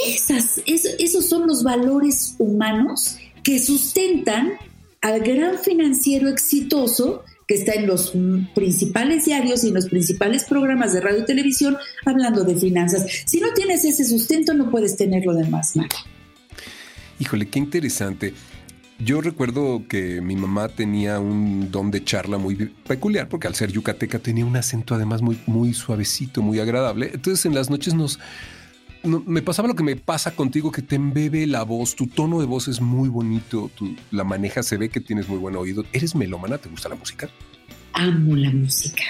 [0.06, 4.52] esas, esos son los valores humanos que sustentan
[5.00, 8.12] al gran financiero exitoso que está en los
[8.54, 13.04] principales diarios y en los principales programas de radio y televisión hablando de finanzas.
[13.26, 15.98] Si no tienes ese sustento, no puedes tener lo demás, Mario.
[17.22, 18.34] Híjole, qué interesante.
[18.98, 23.70] Yo recuerdo que mi mamá tenía un don de charla muy peculiar, porque al ser
[23.70, 27.12] yucateca tenía un acento además muy, muy suavecito, muy agradable.
[27.14, 28.18] Entonces en las noches nos...
[29.04, 32.46] me pasaba lo que me pasa contigo, que te embebe la voz, tu tono de
[32.46, 33.70] voz es muy bonito,
[34.10, 35.84] la maneja, se ve que tienes muy buen oído.
[35.92, 36.58] ¿Eres melómana?
[36.58, 37.30] ¿Te gusta la música?
[37.92, 39.04] Amo la música.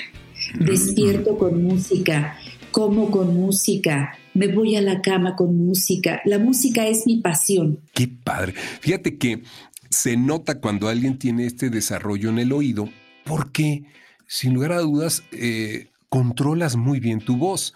[0.56, 0.64] Mm.
[0.66, 2.36] Despierto con música,
[2.72, 6.20] como con música, me voy a la cama con música.
[6.24, 7.80] La música es mi pasión.
[7.94, 8.54] Qué padre.
[8.80, 9.42] Fíjate que
[9.90, 12.88] se nota cuando alguien tiene este desarrollo en el oído,
[13.24, 13.84] porque
[14.26, 17.74] sin lugar a dudas, eh, controlas muy bien tu voz.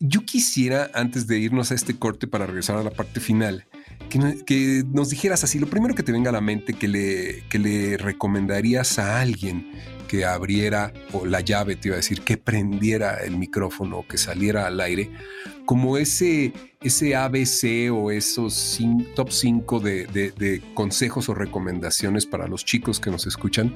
[0.00, 3.67] Yo quisiera, antes de irnos a este corte para regresar a la parte final,
[4.08, 7.58] que, nos dijeras así, lo primero que te venga a la mente que le, que
[7.58, 9.72] le recomendarías a alguien
[10.08, 14.66] que abriera, o la llave te iba a decir, que prendiera el micrófono, que saliera
[14.66, 15.10] al aire,
[15.66, 18.78] como ese, ese ABC o esos
[19.14, 23.74] top 5 de, de consejos o recomendaciones para los chicos que nos escuchan,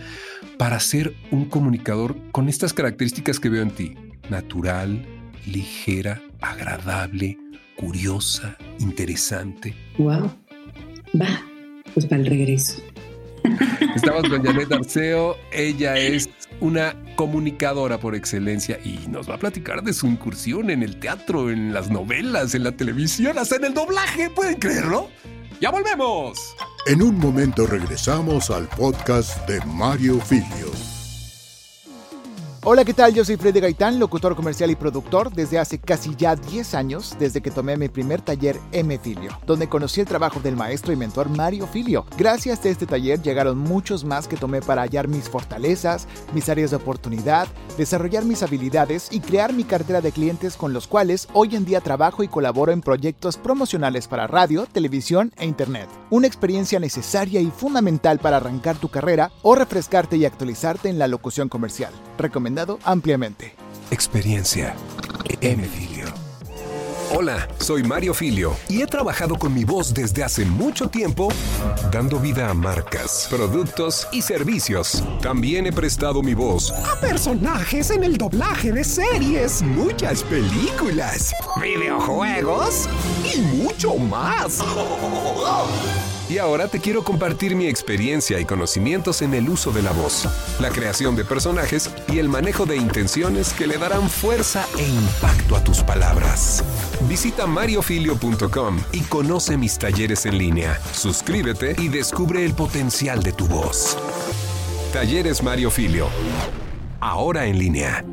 [0.57, 3.95] para ser un comunicador con estas características que veo en ti,
[4.31, 5.05] natural,
[5.47, 7.39] ligera, agradable,
[7.83, 9.75] curiosa, interesante.
[9.99, 10.31] Wow.
[11.21, 11.43] Va,
[11.93, 12.81] pues para el regreso.
[13.97, 15.37] Estamos con Janet Arceo.
[15.51, 20.85] Ella es una comunicadora por excelencia y nos va a platicar de su incursión en
[20.85, 24.31] el teatro, en las novelas, en la televisión, hasta en el doblaje.
[24.31, 25.09] ¿Pueden creerlo?
[25.61, 26.39] ¡Ya volvemos!
[26.87, 30.92] En un momento regresamos al podcast de Mario Filio.
[32.65, 33.13] Hola, ¿qué tal?
[33.13, 37.41] Yo soy Freddy Gaitán, locutor comercial y productor desde hace casi ya 10 años, desde
[37.41, 41.29] que tomé mi primer taller M Filio, donde conocí el trabajo del maestro y mentor
[41.29, 42.07] Mario Filio.
[42.17, 46.71] Gracias a este taller llegaron muchos más que tomé para hallar mis fortalezas, mis áreas
[46.71, 51.57] de oportunidad, desarrollar mis habilidades y crear mi cartera de clientes con los cuales hoy
[51.57, 55.89] en día trabajo y colaboro en proyectos promocionales para radio, televisión e internet.
[56.11, 61.09] Una experiencia necesaria y fundamental para arrancar tu carrera o refrescarte y actualizarte en la
[61.09, 61.93] locución comercial
[62.85, 63.55] ampliamente.
[63.91, 64.75] Experiencia
[65.41, 66.22] M.
[67.15, 71.29] Hola, soy Mario Filio y he trabajado con mi voz desde hace mucho tiempo
[71.91, 75.05] dando vida a marcas, productos y servicios.
[75.21, 82.89] También he prestado mi voz a personajes en el doblaje de series, muchas películas, videojuegos
[83.35, 84.63] y mucho más.
[86.33, 90.27] Y ahora te quiero compartir mi experiencia y conocimientos en el uso de la voz,
[90.61, 95.57] la creación de personajes y el manejo de intenciones que le darán fuerza e impacto
[95.57, 96.65] a tus palabras.
[97.07, 100.81] Visita mariofilio.com y conoce mis talleres en línea.
[100.93, 103.99] Suscríbete y descubre el potencial de tu voz.
[104.91, 106.09] Talleres Mario Filio.
[107.01, 108.07] Ahora en línea.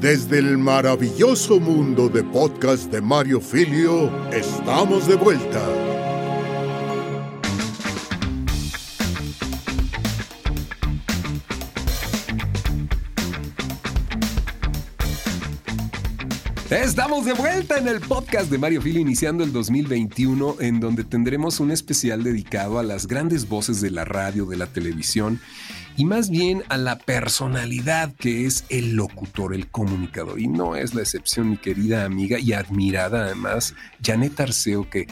[0.00, 5.99] Desde el maravilloso mundo de podcast de Mario Filio, estamos de vuelta.
[16.70, 21.58] Estamos de vuelta en el podcast de Mario Filio iniciando el 2021 en donde tendremos
[21.58, 25.40] un especial dedicado a las grandes voces de la radio, de la televisión
[25.96, 30.38] y más bien a la personalidad que es el locutor, el comunicador.
[30.38, 35.08] Y no es la excepción, mi querida amiga y admirada además, Janet Arceo, que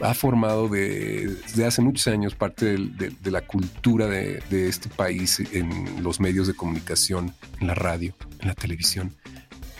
[0.00, 6.02] ha formado desde hace muchos años parte de, la cultura de, de este país en
[6.02, 9.14] los medios de comunicación, en la radio, en la televisión.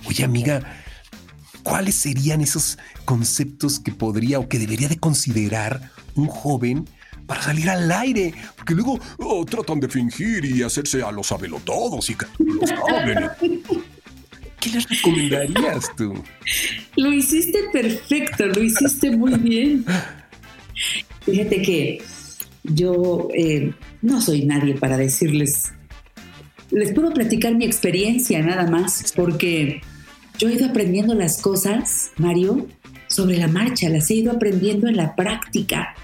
[0.06, 0.62] Oye, amiga,
[1.66, 6.88] ¿cuáles serían esos conceptos que podría o que debería de considerar un joven
[7.26, 8.32] para salir al aire?
[8.54, 13.30] Porque luego oh, tratan de fingir y hacerse a los sabelotodos y que los saben.
[14.60, 16.14] ¿Qué les recomendarías tú?
[16.94, 19.84] Lo hiciste perfecto, lo hiciste muy bien.
[21.22, 22.02] Fíjate que
[22.62, 25.72] yo eh, no soy nadie para decirles,
[26.70, 29.80] les puedo platicar mi experiencia nada más, porque
[30.38, 32.66] yo he ido aprendiendo las cosas, Mario,
[33.08, 35.94] sobre la marcha, las he ido aprendiendo en la práctica.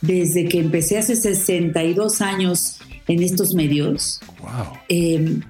[0.00, 4.78] Desde que empecé hace 62 años en estos medios, wow.
[4.88, 5.42] Em,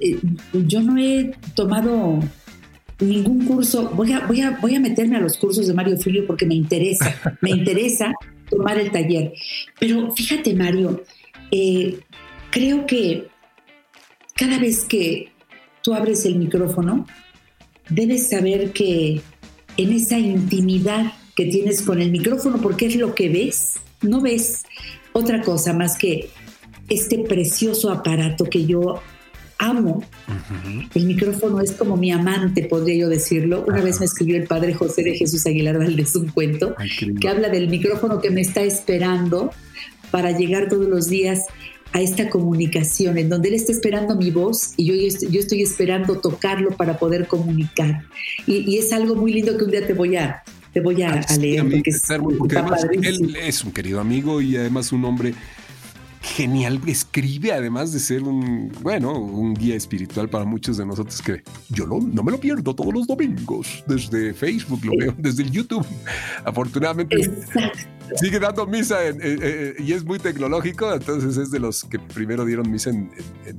[0.00, 0.18] eh,
[0.52, 2.20] yo no he tomado
[3.00, 3.90] ningún curso.
[3.90, 6.54] Voy a, voy, a, voy a meterme a los cursos de Mario Filio porque me
[6.54, 8.12] interesa, me interesa
[8.48, 9.32] tomar el taller.
[9.78, 11.02] Pero fíjate, Mario,
[11.50, 12.00] eh,
[12.50, 13.28] creo que
[14.34, 15.32] cada vez que
[15.82, 17.06] tú abres el micrófono,
[17.88, 19.20] debes saber que
[19.76, 24.64] en esa intimidad que tienes con el micrófono, porque es lo que ves, no ves
[25.12, 26.30] otra cosa más que
[26.88, 29.00] este precioso aparato que yo
[29.58, 30.02] amo.
[30.94, 33.64] El micrófono es como mi amante, podría yo decirlo.
[33.66, 36.74] Una vez me escribió el padre José de Jesús Aguilar Valdés un cuento
[37.20, 39.50] que habla del micrófono que me está esperando
[40.10, 41.44] para llegar todos los días
[41.92, 44.94] a esta comunicación, en donde él está esperando mi voz y yo,
[45.30, 48.04] yo estoy esperando tocarlo para poder comunicar.
[48.46, 51.64] Y, es algo muy lindo que un día te voy a, te voy a, leer.
[52.38, 52.60] porque,
[53.02, 55.34] él es un querido amigo y además un hombre
[56.20, 61.42] genial, escribe además de ser un, bueno, un guía espiritual para muchos de nosotros que
[61.70, 65.86] yo no me lo pierdo todos los domingos, desde Facebook lo veo, desde el YouTube.
[66.44, 67.16] Afortunadamente
[68.16, 68.98] sigue dando misa
[69.78, 73.10] y es muy tecnológico, entonces es de los que primero dieron misa en,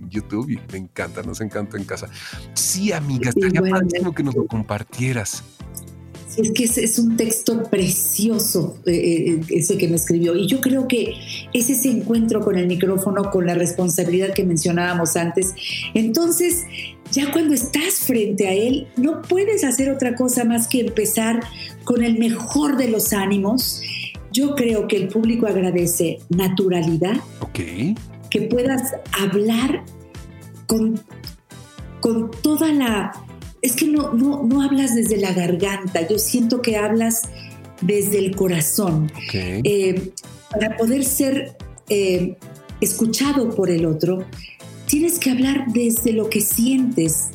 [0.10, 2.10] YouTube y me encanta, nos encanta en casa.
[2.54, 5.44] Sí, amiga, estaría padrísimo que nos lo compartieras.
[6.38, 10.36] Es que es, un texto precioso eh, eh, ese que me escribió.
[10.36, 11.16] Y yo creo que
[11.54, 15.54] es ese encuentro con el micrófono, con la responsabilidad que mencionábamos antes.
[15.94, 16.66] Entonces,
[17.12, 21.42] ya cuando estás frente a él, no puedes hacer otra cosa más que empezar
[21.84, 23.82] con el mejor de los ánimos.
[24.32, 27.18] Yo creo que el público agradece naturalidad.
[27.54, 29.84] Que puedas hablar
[30.68, 31.02] con,
[32.00, 33.12] con toda la
[33.62, 37.24] es que no, no, hablas desde la garganta, yo siento que hablas
[37.82, 39.12] desde el corazón.
[39.34, 40.12] Eh,
[40.50, 41.58] para poder ser
[41.90, 42.38] eh,
[42.82, 44.26] escuchado por el otro,
[44.86, 47.29] tienes que hablar desde lo que sientes,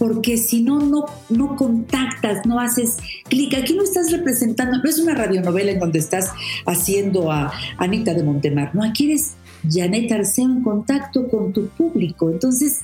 [0.00, 2.96] porque si no, no, no contactas, no haces
[3.28, 3.52] clic.
[3.54, 6.30] Aquí no estás representando, no es una radionovela en donde estás
[6.64, 9.34] haciendo a Anita de Montemar, no, aquí eres
[9.68, 12.30] Janet Arceo en contacto con tu público.
[12.30, 12.80] Entonces,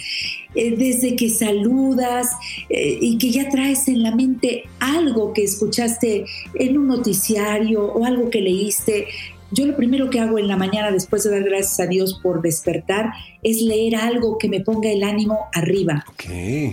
[0.54, 2.28] eh, desde que saludas
[2.68, 8.04] eh, y que ya traes en la mente algo que escuchaste en un noticiario o
[8.04, 9.06] algo que leíste,
[9.50, 12.42] yo lo primero que hago en la mañana después de dar gracias a Dios por
[12.42, 16.04] despertar es leer algo que me ponga el ánimo arriba.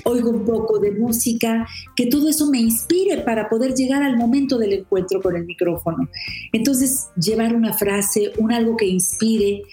[0.06, 4.58] Oigo un poco de música, que todo eso me inspire para poder llegar al momento
[4.58, 6.10] del encuentro con el micrófono.
[6.52, 9.64] Entonces, llevar una frase, un algo que inspire,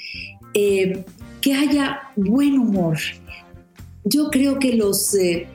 [0.53, 1.05] eh,
[1.41, 2.99] que haya buen humor.
[4.05, 5.15] Yo creo que los...
[5.15, 5.47] Eh,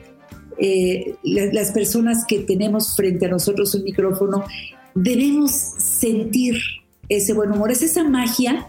[0.58, 4.42] eh, las personas que tenemos frente a nosotros un micrófono
[4.94, 6.56] debemos sentir
[7.08, 8.66] ese buen humor, es esa magia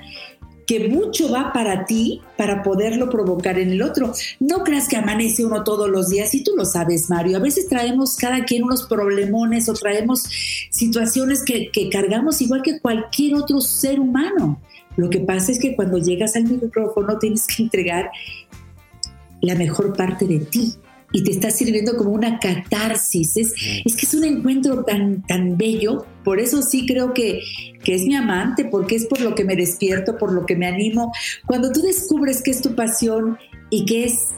[0.67, 4.11] que mucho va para ti para poderlo provocar en el otro.
[4.41, 7.37] No creas que amanece uno todos los días y tú lo sabes, Mario.
[7.37, 10.23] A veces traemos cada quien unos problemones o traemos
[10.69, 14.61] situaciones que, que cargamos igual que cualquier otro ser humano.
[14.97, 18.11] Lo que pasa es que cuando llegas al micrófono tienes que entregar
[19.41, 20.73] la mejor parte de ti,
[21.11, 23.37] y te está sirviendo como una catarsis.
[23.37, 23.53] Es,
[23.85, 26.05] es que es un encuentro tan, tan bello.
[26.23, 27.41] Por eso sí creo que,
[27.83, 30.67] que es mi amante, porque es por lo que me despierto, por lo que me
[30.67, 31.11] animo.
[31.45, 33.37] Cuando tú descubres que es tu pasión
[33.69, 34.29] y que es,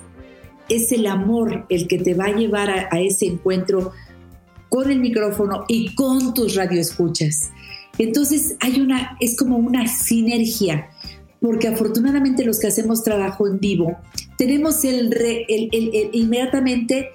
[0.70, 3.92] es el amor el que te va a llevar a, a ese encuentro
[4.70, 7.50] con el micrófono y con tus radioescuchas.
[7.98, 10.88] Entonces hay una, es como una sinergia
[11.42, 13.98] porque afortunadamente los que hacemos trabajo en vivo
[14.40, 15.14] tenemos el,
[16.14, 17.12] inmediatamente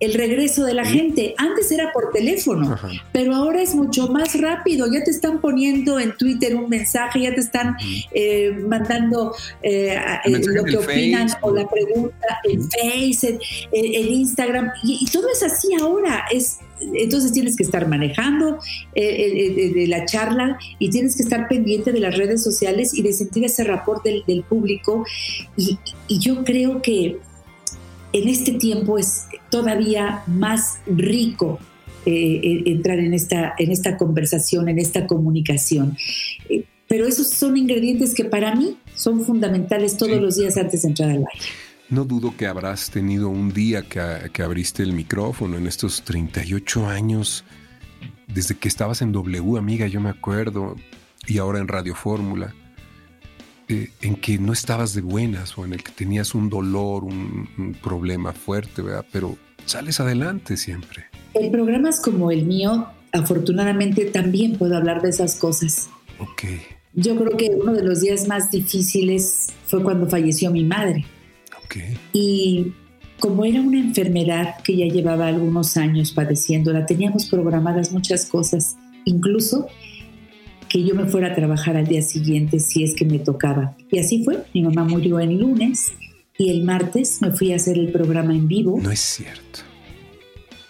[0.00, 1.34] el regreso de la gente.
[1.38, 2.76] Antes era por teléfono,
[3.10, 4.86] pero ahora es mucho más rápido.
[4.92, 7.74] Ya te están poniendo en Twitter un mensaje, ya te están
[8.12, 13.40] eh, mandando eh, eh, lo que opinan o la pregunta en Facebook,
[13.72, 14.70] en, Instagram.
[14.84, 16.26] Y, y, todo es así ahora.
[16.30, 18.58] Es entonces tienes que estar manejando
[18.94, 23.02] eh, eh, de la charla y tienes que estar pendiente de las redes sociales y
[23.02, 25.04] de sentir ese rapport del, público.
[25.56, 27.18] Y, yo creo que
[28.12, 31.58] en este tiempo es todavía más rico
[32.06, 35.96] eh, entrar en esta, en esta conversación, en esta comunicación.
[36.88, 41.10] pero esos son ingredientes que para mí son fundamentales todos los días antes de entrar
[41.10, 41.67] al aire.
[41.90, 47.44] No dudo que habrás tenido un día que, abriste el micrófono en estos 38 años,
[48.26, 50.76] desde que estabas en W, amiga, yo me acuerdo,
[51.26, 52.54] y ahora en Radio Fórmula,
[53.68, 57.74] eh, en que no estabas de buenas o en el que tenías un dolor, un,
[57.82, 59.06] problema fuerte, ¿verdad?
[59.10, 61.04] Pero sales adelante siempre.
[61.32, 65.88] En programas como el mío, afortunadamente también puedo hablar de esas cosas.
[66.18, 66.44] Ok.
[66.92, 71.06] Yo creo que uno de los días más difíciles fue cuando falleció mi madre.
[72.12, 72.72] Y
[73.20, 79.66] como era una enfermedad que ya llevaba algunos años padeciéndola, teníamos programadas muchas cosas, incluso
[80.68, 83.76] que yo me fuera a trabajar al día siguiente si es que me tocaba.
[83.90, 85.92] Y así fue, mi mamá murió el lunes
[86.36, 88.78] y el martes me fui a hacer el programa en vivo.
[88.80, 89.60] No es cierto.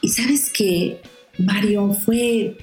[0.01, 1.01] Y sabes que,
[1.39, 2.57] Mario, fue,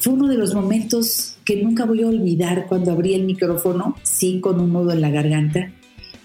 [0.00, 4.40] fue uno de los momentos que nunca voy a olvidar cuando abrí el micrófono, sí,
[4.40, 5.72] con un nudo en la garganta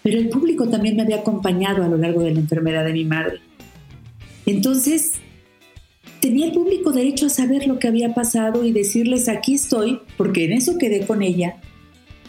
[0.05, 3.05] pero el público también me había acompañado a lo largo de la enfermedad de mi
[3.05, 3.39] madre.
[4.45, 5.13] Entonces,
[6.19, 10.45] tenía el público derecho a saber lo que había pasado y decirles, aquí estoy, porque
[10.45, 11.55] en eso quedé con ella,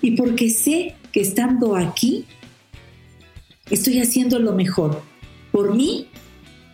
[0.00, 2.24] y porque sé que estando aquí,
[3.68, 5.02] estoy haciendo lo mejor,
[5.52, 6.06] por mí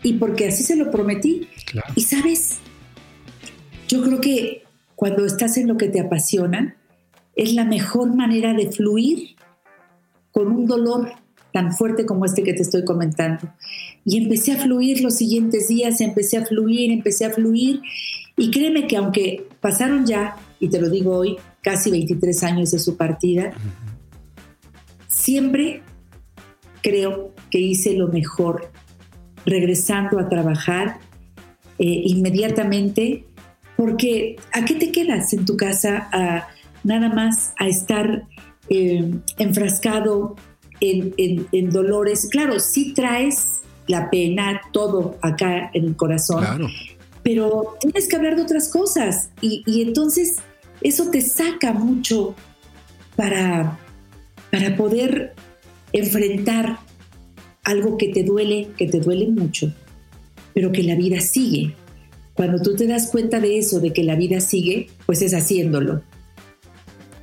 [0.04, 1.48] y porque así se lo prometí.
[1.96, 2.58] Y sabes,
[3.88, 4.62] yo creo que
[4.94, 6.76] cuando estás en lo que te apasiona,
[7.34, 9.34] es la mejor manera de fluir
[10.32, 11.12] con un dolor
[11.52, 13.52] tan fuerte como este que te estoy comentando.
[14.04, 17.82] Y empecé a fluir los siguientes días, empecé a fluir, empecé a fluir.
[18.36, 22.78] Y créeme que aunque pasaron ya y te lo digo hoy, casi 23 años de
[22.78, 23.52] su partida,
[25.08, 25.82] siempre
[26.82, 28.72] creo que hice lo mejor
[29.44, 30.98] regresando a trabajar
[31.78, 33.26] eh, inmediatamente,
[33.76, 36.48] porque ¿a qué te quedas en tu casa a
[36.84, 38.26] nada más a estar
[38.68, 40.36] eh, enfrascado
[40.80, 42.28] en, en, dolores?
[42.30, 46.44] Claro, sí traes la pena, todo acá en el corazón,
[47.22, 50.36] pero tienes que hablar de otras cosas y, y entonces
[50.80, 52.34] eso te saca mucho
[53.16, 53.78] para,
[54.50, 55.34] para poder
[55.92, 56.78] enfrentar
[57.64, 59.72] algo que te duele, que te duele mucho,
[60.54, 61.74] pero que la vida sigue.
[62.34, 66.02] Cuando tú te das cuenta de eso, de que la vida sigue, pues es haciéndolo.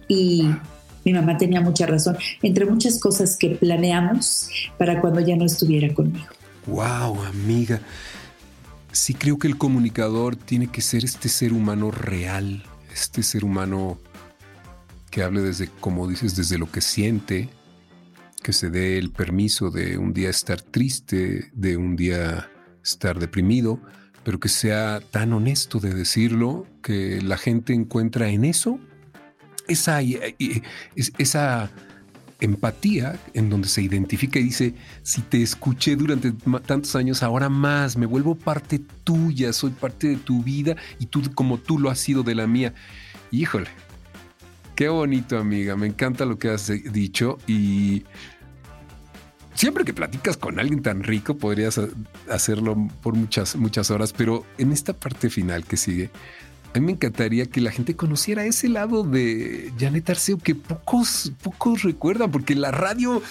[0.08, 0.46] Y
[1.06, 5.94] mi mamá tenía mucha razón, entre muchas cosas que planeamos para cuando ya no estuviera
[5.94, 6.28] conmigo.
[6.68, 7.82] Wow, amiga.
[8.92, 14.00] Sí creo que el comunicador tiene que ser este ser humano real, este ser humano
[15.10, 17.50] que hable desde, como dices, desde lo que siente,
[18.44, 22.50] que se dé el permiso de un día estar triste, de un día
[22.84, 23.80] estar deprimido,
[24.24, 28.80] pero que sea tan honesto de decirlo que la gente encuentra en eso
[29.70, 30.00] esa,
[31.18, 31.72] esa
[32.42, 36.32] empatía en donde se identifica y dice, si te escuché durante
[36.66, 41.22] tantos años, ahora más, me vuelvo parte tuya, soy parte de tu vida y tú
[41.34, 42.74] como tú lo has sido de la mía.
[43.32, 43.70] Híjole,
[44.80, 45.76] Qué bonito, amiga.
[45.76, 48.06] Me encanta lo que has dicho y
[49.54, 51.82] siempre que platicas con alguien tan rico podrías
[52.30, 56.12] hacerlo por muchas, muchas horas, pero en esta parte final que sigue,
[56.74, 61.32] a mí me encantaría que la gente conociera ese lado de Janet Arceo que pocos,
[61.42, 63.22] pocos recuerdan, porque la radio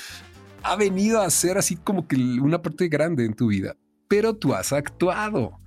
[0.62, 3.76] ha venido a ser así como que una parte grande en tu vida,
[4.09, 5.59] pero tú has actuado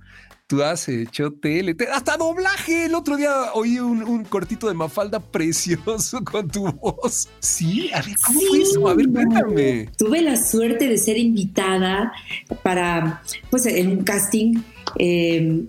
[0.52, 2.84] tú has hecho tele, hasta doblaje.
[2.84, 7.30] El otro día oí un, cortito de Mafalda precioso con tu voz.
[7.40, 8.86] Sí, a ver, ¿cómo fue eso?
[8.86, 9.88] A ver, cuéntame.
[9.96, 12.12] Tuve la suerte de ser invitada
[12.62, 14.60] para, pues, en un casting.
[14.98, 15.64] Eh,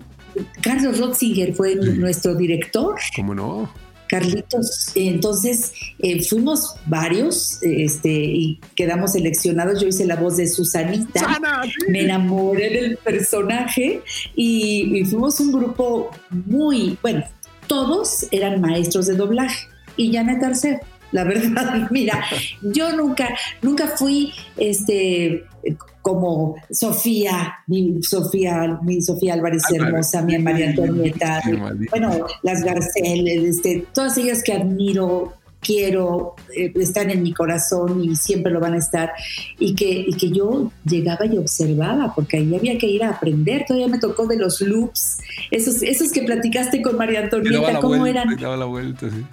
[0.60, 2.96] Carlos Rotzinger fue nuestro director.
[3.16, 3.70] ¿Cómo no?
[4.06, 9.80] Carlitos, entonces eh, fuimos varios este, y quedamos seleccionados.
[9.80, 11.40] Yo hice la voz de Susanita,
[11.88, 14.02] me enamoré del personaje
[14.36, 17.24] y, y, fuimos un grupo muy, bueno,
[17.66, 20.80] todos eran maestros de doblaje y Janet Arceo.
[21.12, 22.24] La verdad, mira,
[22.60, 23.28] yo nunca,
[23.62, 25.44] nunca fui este
[26.04, 31.40] como Sofía, mi Sofía, mi Sofía Álvarez, hermosa, mi María Antonieta,
[31.90, 38.16] bueno, las Garcel, este, todas ellas que admiro, quiero, eh, están en mi corazón y
[38.16, 39.12] siempre lo van a estar,
[39.58, 43.88] y que, que yo llegaba y observaba, porque ahí había que ir a aprender, todavía
[43.88, 48.36] me tocó de los loops, esos, esos que platicaste con María Antonieta, cómo eran.
[48.36, 49.24] Daba la vuelta, sí.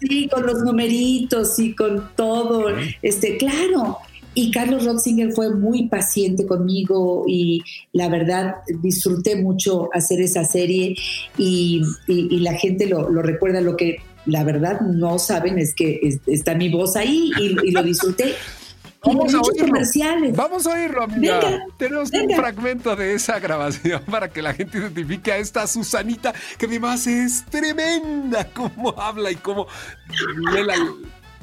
[0.00, 2.66] Sí, con los numeritos y con todo,
[3.00, 3.98] este, claro,
[4.36, 7.62] y Carlos Rotzinger fue muy paciente conmigo y
[7.94, 10.94] la verdad disfruté mucho hacer esa serie
[11.38, 13.62] y, la gente lo, recuerda.
[13.62, 18.34] Lo que la verdad no saben es que está mi voz ahí y, lo disfruté.
[19.02, 19.68] Vamos a, oírlo.
[19.68, 20.36] Comerciales.
[20.36, 21.64] Vamos a oírlo, amiga.
[21.78, 26.68] Tenemos un fragmento de esa grabación para que la gente identifique a esta Susanita que
[26.68, 29.66] mi más es tremenda cómo habla y cómo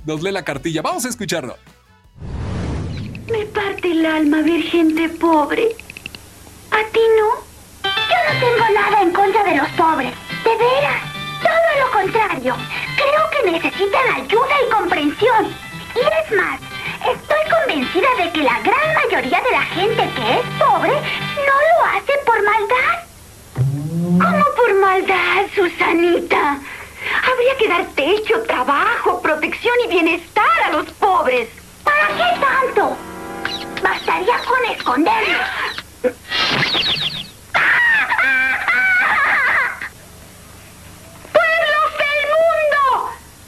[0.06, 0.84] nos lee la cartilla.
[0.84, 1.58] Vamos a escucharlo.
[3.28, 5.76] Me parte el alma ver gente pobre.
[6.72, 7.44] ¿A ti no?
[7.84, 10.14] Yo no tengo nada en contra de los pobres.
[10.44, 11.02] De veras.
[11.42, 12.56] Todo lo contrario.
[12.98, 15.56] Creo que necesitan ayuda y comprensión.
[15.96, 16.60] Y es más,
[17.00, 21.86] estoy convencida de que la gran mayoría de la gente que es pobre no lo
[21.92, 23.04] hace por maldad.
[23.56, 26.60] ¿Cómo por maldad, Susanita?
[27.32, 31.48] Habría que dar techo, trabajo, protección y bienestar a los pobres.
[31.84, 32.98] ¿Para qué tanto?
[33.84, 35.50] Bastaría con esconderlos.
[41.34, 42.80] ¡Pueblos del mundo!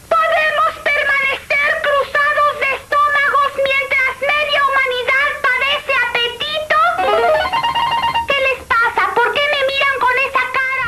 [0.09, 6.79] Podemos permanecer cruzados de estómagos mientras media humanidad padece apetito.
[8.27, 9.03] ¿Qué les pasa?
[9.15, 10.87] ¿Por qué me miran con esa cara?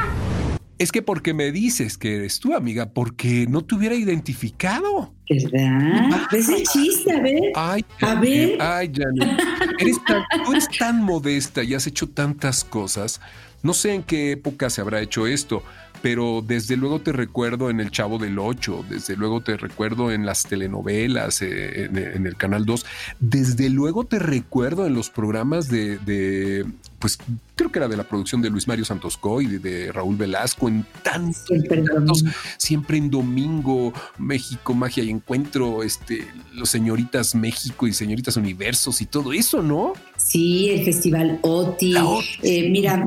[0.77, 5.16] Es que porque me dices que eres tú, amiga, porque no te hubiera identificado.
[5.29, 6.21] ¿Verdad?
[6.31, 7.41] Es el chiste, a ver.
[7.55, 8.61] Ay, a ver.
[8.61, 9.39] Ay, Janet.
[9.79, 13.19] Eres tan, tú eres tan modesta y has hecho tantas cosas.
[13.63, 15.63] No sé en qué época se habrá hecho esto,
[16.01, 20.25] pero desde luego te recuerdo en El Chavo del Ocho, desde luego te recuerdo en
[20.25, 22.85] las telenovelas, eh, en, el Canal 2,
[23.19, 26.65] desde luego te recuerdo en los programas de,
[26.99, 27.17] pues
[27.55, 30.85] creo que era de la producción de Luis Mario Santosco y de, Raúl Velasco en
[31.03, 32.23] tantos,
[32.57, 39.05] siempre en domingo, México, magia y encuentro, este, los señoritas México y señoritas Universos y
[39.05, 39.93] todo eso, ¿no?
[40.17, 41.95] Sí, el Festival OTI.
[42.41, 43.05] Eh, mira,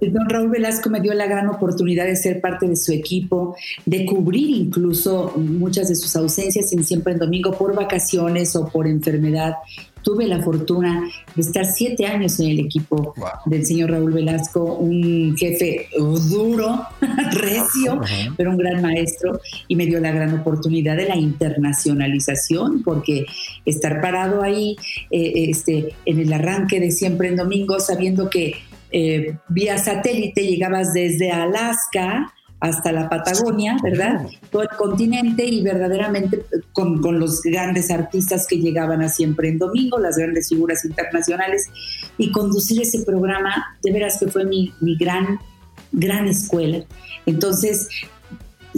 [0.00, 3.56] don Raúl Velasco me dio la gran oportunidad de ser parte de su equipo,
[3.86, 8.86] de cubrir incluso muchas de sus ausencias en Siempre en Domingo por vacaciones o por
[8.86, 9.54] enfermedad
[10.02, 13.14] tuve la fortuna de estar siete años en el equipo
[13.46, 15.88] del señor Raúl Velasco, un jefe
[16.30, 16.86] duro,
[17.32, 18.00] recio,
[18.36, 23.26] pero un gran maestro y me dio la gran oportunidad de la internacionalización, porque
[23.64, 24.76] estar parado ahí
[25.10, 28.54] eh, este, en el arranque de siempre en domingo, sabiendo que
[28.92, 34.26] eh, vía satélite llegabas desde Alaska, hasta la Patagonia, ¿verdad?
[34.50, 39.98] Todo el continente y verdaderamente con, los grandes artistas que llegaban a siempre en domingo,
[39.98, 41.68] las grandes figuras internacionales,
[42.18, 45.40] y conducir ese programa, de veras que fue mi, mi gran,
[45.92, 46.84] gran escuela.
[47.24, 47.88] Entonces,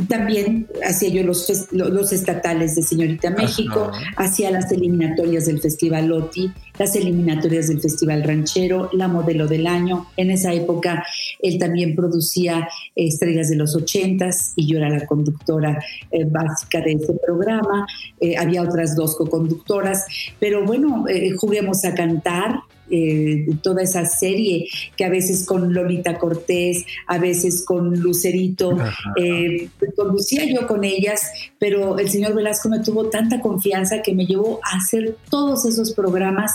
[0.09, 6.51] también hacía yo los, los estatales de Señorita México, hacía las eliminatorias del Festival Loti,
[6.79, 10.07] las eliminatorias del Festival Ranchero, la modelo del año.
[10.17, 11.05] En esa época
[11.41, 16.93] él también producía Estrellas de los Ochentas y yo era la conductora eh, básica de
[16.93, 17.87] ese programa.
[18.21, 20.07] Eh, había otras dos co-conductoras,
[20.41, 22.61] pero bueno, eh, juguemos a cantar,
[22.95, 28.77] eh, toda esa serie que a veces con Lolita Cortés, a veces con Lucerito,
[29.17, 31.23] eh, conducía yo con ellas,
[31.59, 35.93] pero el señor Velasco me tuvo tanta confianza que me llevó a hacer todos esos
[35.93, 36.53] programas.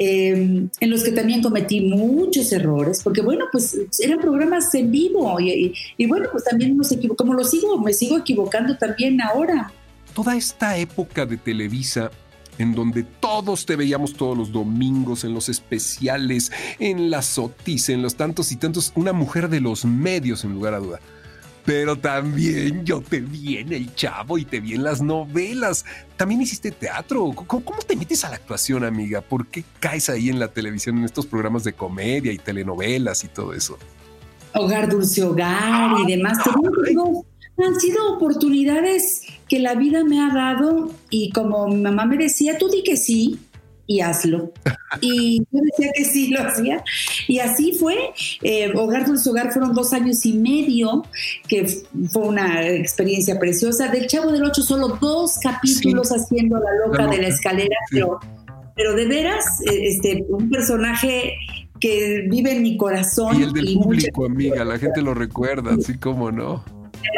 [0.00, 5.40] Eh, en los que también cometí muchos errores, porque bueno, pues eran programas en vivo
[5.40, 9.72] y, y bueno, pues también nos equivoco, como lo sigo, me sigo equivocando también ahora.
[10.14, 12.12] Toda esta época de Televisa
[12.58, 18.02] en donde todos te veíamos todos los domingos, en los especiales, en las sotis, en
[18.02, 21.00] los tantos y tantos, una mujer de los medios, en lugar a duda.
[21.68, 25.84] Pero también yo te vi en El Chavo y te vi en las novelas.
[26.16, 27.30] También hiciste teatro.
[27.46, 29.20] ¿Cómo, te metes a la actuación, amiga?
[29.20, 33.28] ¿Por qué caes ahí en la televisión, en estos programas de comedia y telenovelas y
[33.28, 33.76] todo eso?
[34.54, 36.38] Hogar Dulce Hogar y demás.
[37.58, 42.58] Han sido oportunidades que la vida me ha dado y como mi mamá me decía,
[42.58, 43.38] tú di que sí
[43.88, 44.52] y hazlo.
[45.02, 46.82] Y yo decía que sí, lo hacía.
[47.26, 47.94] Y así fue.
[48.42, 51.04] Eh, Hogar Dulce Hogar fueron dos años y medio,
[51.46, 51.66] que
[52.10, 53.88] fue una experiencia preciosa.
[53.88, 58.18] Del Chavo del Ocho, solo dos capítulos haciendo la loca, de la escalera, pero,
[58.74, 61.34] pero de veras, eh, este, un personaje
[61.78, 63.38] que vive en mi corazón.
[63.38, 66.64] Y el del público, amiga, la gente lo recuerda, así como no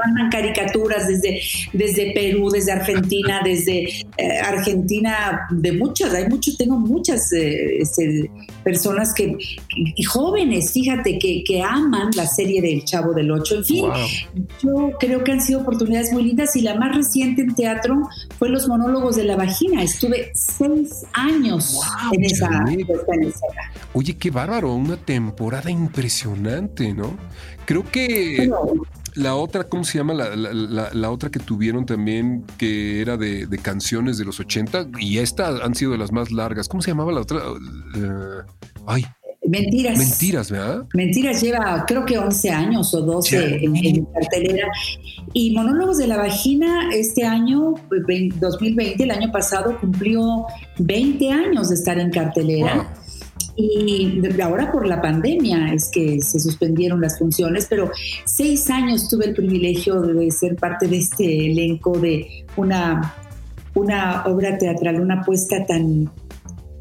[0.05, 1.41] mandan caricaturas desde,
[1.72, 3.85] desde Perú, desde Argentina, desde
[4.16, 8.31] eh, Argentina, de muchas, hay muchos, tengo muchas eh, este,
[8.62, 9.37] personas que,
[9.76, 13.57] y jóvenes, fíjate, que, que, aman la serie del Chavo del Ocho.
[13.57, 13.85] En fin,
[14.62, 18.09] yo creo que han sido oportunidades muy lindas y la más reciente en teatro
[18.39, 19.83] fue Los Monólogos de la Vagina.
[19.83, 21.81] Estuve seis años
[22.12, 22.49] en, esa,
[23.93, 27.16] Oye, qué bárbaro, una temporada impresionante, ¿no?
[27.66, 28.51] Creo que
[29.20, 30.14] la otra, ¿cómo se llama?
[30.14, 35.74] La, otra que tuvieron también, que era de, canciones de los 80, y esta han
[35.74, 36.68] sido de las más largas.
[36.68, 37.38] ¿Cómo se llamaba la otra?
[37.96, 38.42] Eh,
[38.86, 39.04] ay.
[39.46, 39.98] Mentiras.
[39.98, 40.86] Mentiras, ¿verdad?
[40.92, 44.68] Mentiras lleva creo que 11 años o 12 en, cartelera.
[45.32, 50.44] Y Monólogos de la Vagina este año, 2020, el año pasado, cumplió
[50.78, 52.92] 20 años de estar en cartelera.
[53.62, 57.90] Y ahora por la pandemia es que se suspendieron las funciones, pero
[58.24, 63.14] seis años tuve el privilegio de ser parte de este elenco de una,
[63.74, 66.11] una obra teatral, una apuesta tan,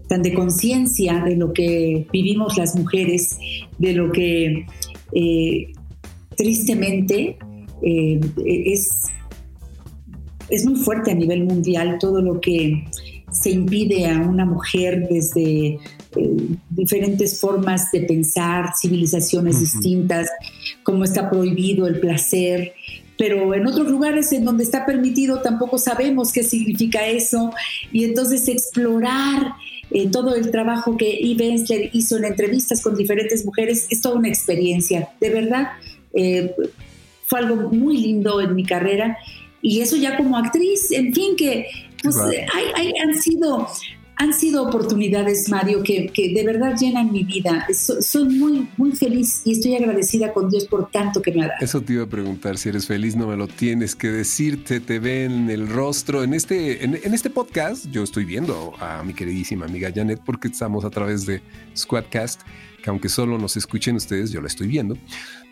[0.08, 3.38] tan de conciencia de lo que vivimos las mujeres,
[3.78, 4.66] de lo que
[5.14, 5.74] eh,
[6.38, 7.38] tristemente
[7.82, 9.04] eh, es,
[10.48, 12.86] es muy fuerte a nivel mundial todo lo que
[13.32, 15.78] se impide a una mujer desde
[16.16, 20.30] eh, diferentes formas de pensar, civilizaciones distintas,
[20.84, 22.74] cómo está prohibido el placer,
[23.20, 27.52] pero en otros lugares en donde está permitido tampoco sabemos qué significa eso.
[27.92, 29.56] Y entonces explorar
[29.92, 34.30] eh, todo el trabajo que Eve hizo en entrevistas con diferentes mujeres es toda una
[34.30, 35.68] experiencia, de verdad.
[36.14, 36.56] Eh,
[37.26, 39.18] fue algo muy lindo en mi carrera.
[39.62, 41.68] Y eso ya como actriz, en fin, que
[42.02, 43.68] pues, hay, han sido
[44.20, 47.66] han sido oportunidades, Mario, que, de verdad llenan mi vida.
[47.72, 51.60] soy muy, muy feliz y estoy agradecida con Dios por tanto que me ha dado.
[51.62, 55.00] Eso te iba a preguntar, si eres feliz no me lo tienes que decirte, te
[55.00, 56.22] ven en el rostro.
[56.22, 60.84] En este, en, este podcast yo estoy viendo a mi queridísima amiga Janet porque estamos
[60.84, 61.42] a través de
[61.74, 62.42] Squadcast,
[62.84, 64.98] que aunque solo nos escuchen ustedes, yo la estoy viendo,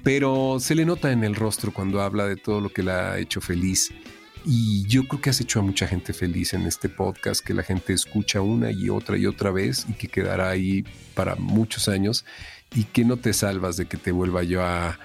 [0.03, 3.19] pero se le nota en el rostro cuando habla de todo lo que la ha
[3.19, 3.93] hecho feliz
[4.49, 7.63] y yo creo que has hecho a mucha gente feliz en este podcast, que la
[7.63, 10.85] gente escucha una y otra y otra vez y que quedará ahí
[11.15, 12.23] para muchos años
[12.73, 14.97] y que no te salvas de que te vuelva yo a,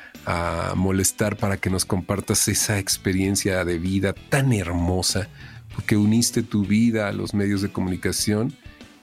[0.76, 5.28] molestar para que nos compartas esa experiencia de vida tan hermosa,
[5.74, 8.54] porque uniste tu vida a los medios de comunicación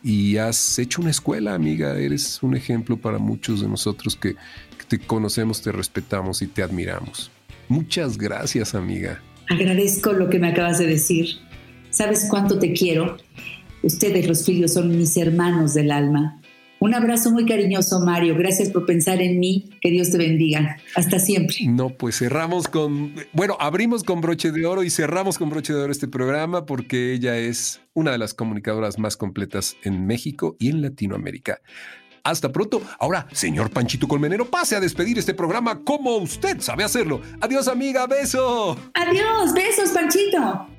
[0.02, 1.98] y has hecho una escuela, amiga.
[1.98, 4.38] Eres un ejemplo para muchos de nosotros que
[4.88, 7.30] te conocemos, te respetamos y te admiramos.
[7.68, 9.22] Muchas gracias, amiga.
[9.50, 11.28] Agradezco lo que me acabas de decir.
[11.90, 13.18] ¿Sabes cuánto te quiero?
[13.82, 16.40] Ustedes, los filhos, son mis hermanos del alma.
[16.82, 18.36] Un abrazo muy cariñoso, Mario.
[18.38, 19.70] Gracias por pensar en mí.
[19.82, 20.78] Que Dios te bendiga.
[20.96, 21.58] Hasta siempre.
[21.68, 25.82] No, pues cerramos con, bueno, abrimos con broche de oro y cerramos con broche de
[25.82, 30.70] oro este programa porque ella es una de las comunicadoras más completas en México y
[30.70, 31.60] en Latinoamérica.
[32.24, 32.82] Hasta pronto.
[33.00, 37.22] Ahora, señor Panchito Colmenero, pase a despedir este programa como usted sabe hacerlo.
[37.42, 38.08] Adiós, amiga.
[38.08, 38.78] Beso.
[38.94, 39.54] Adiós.
[39.54, 40.79] Besos, Panchito.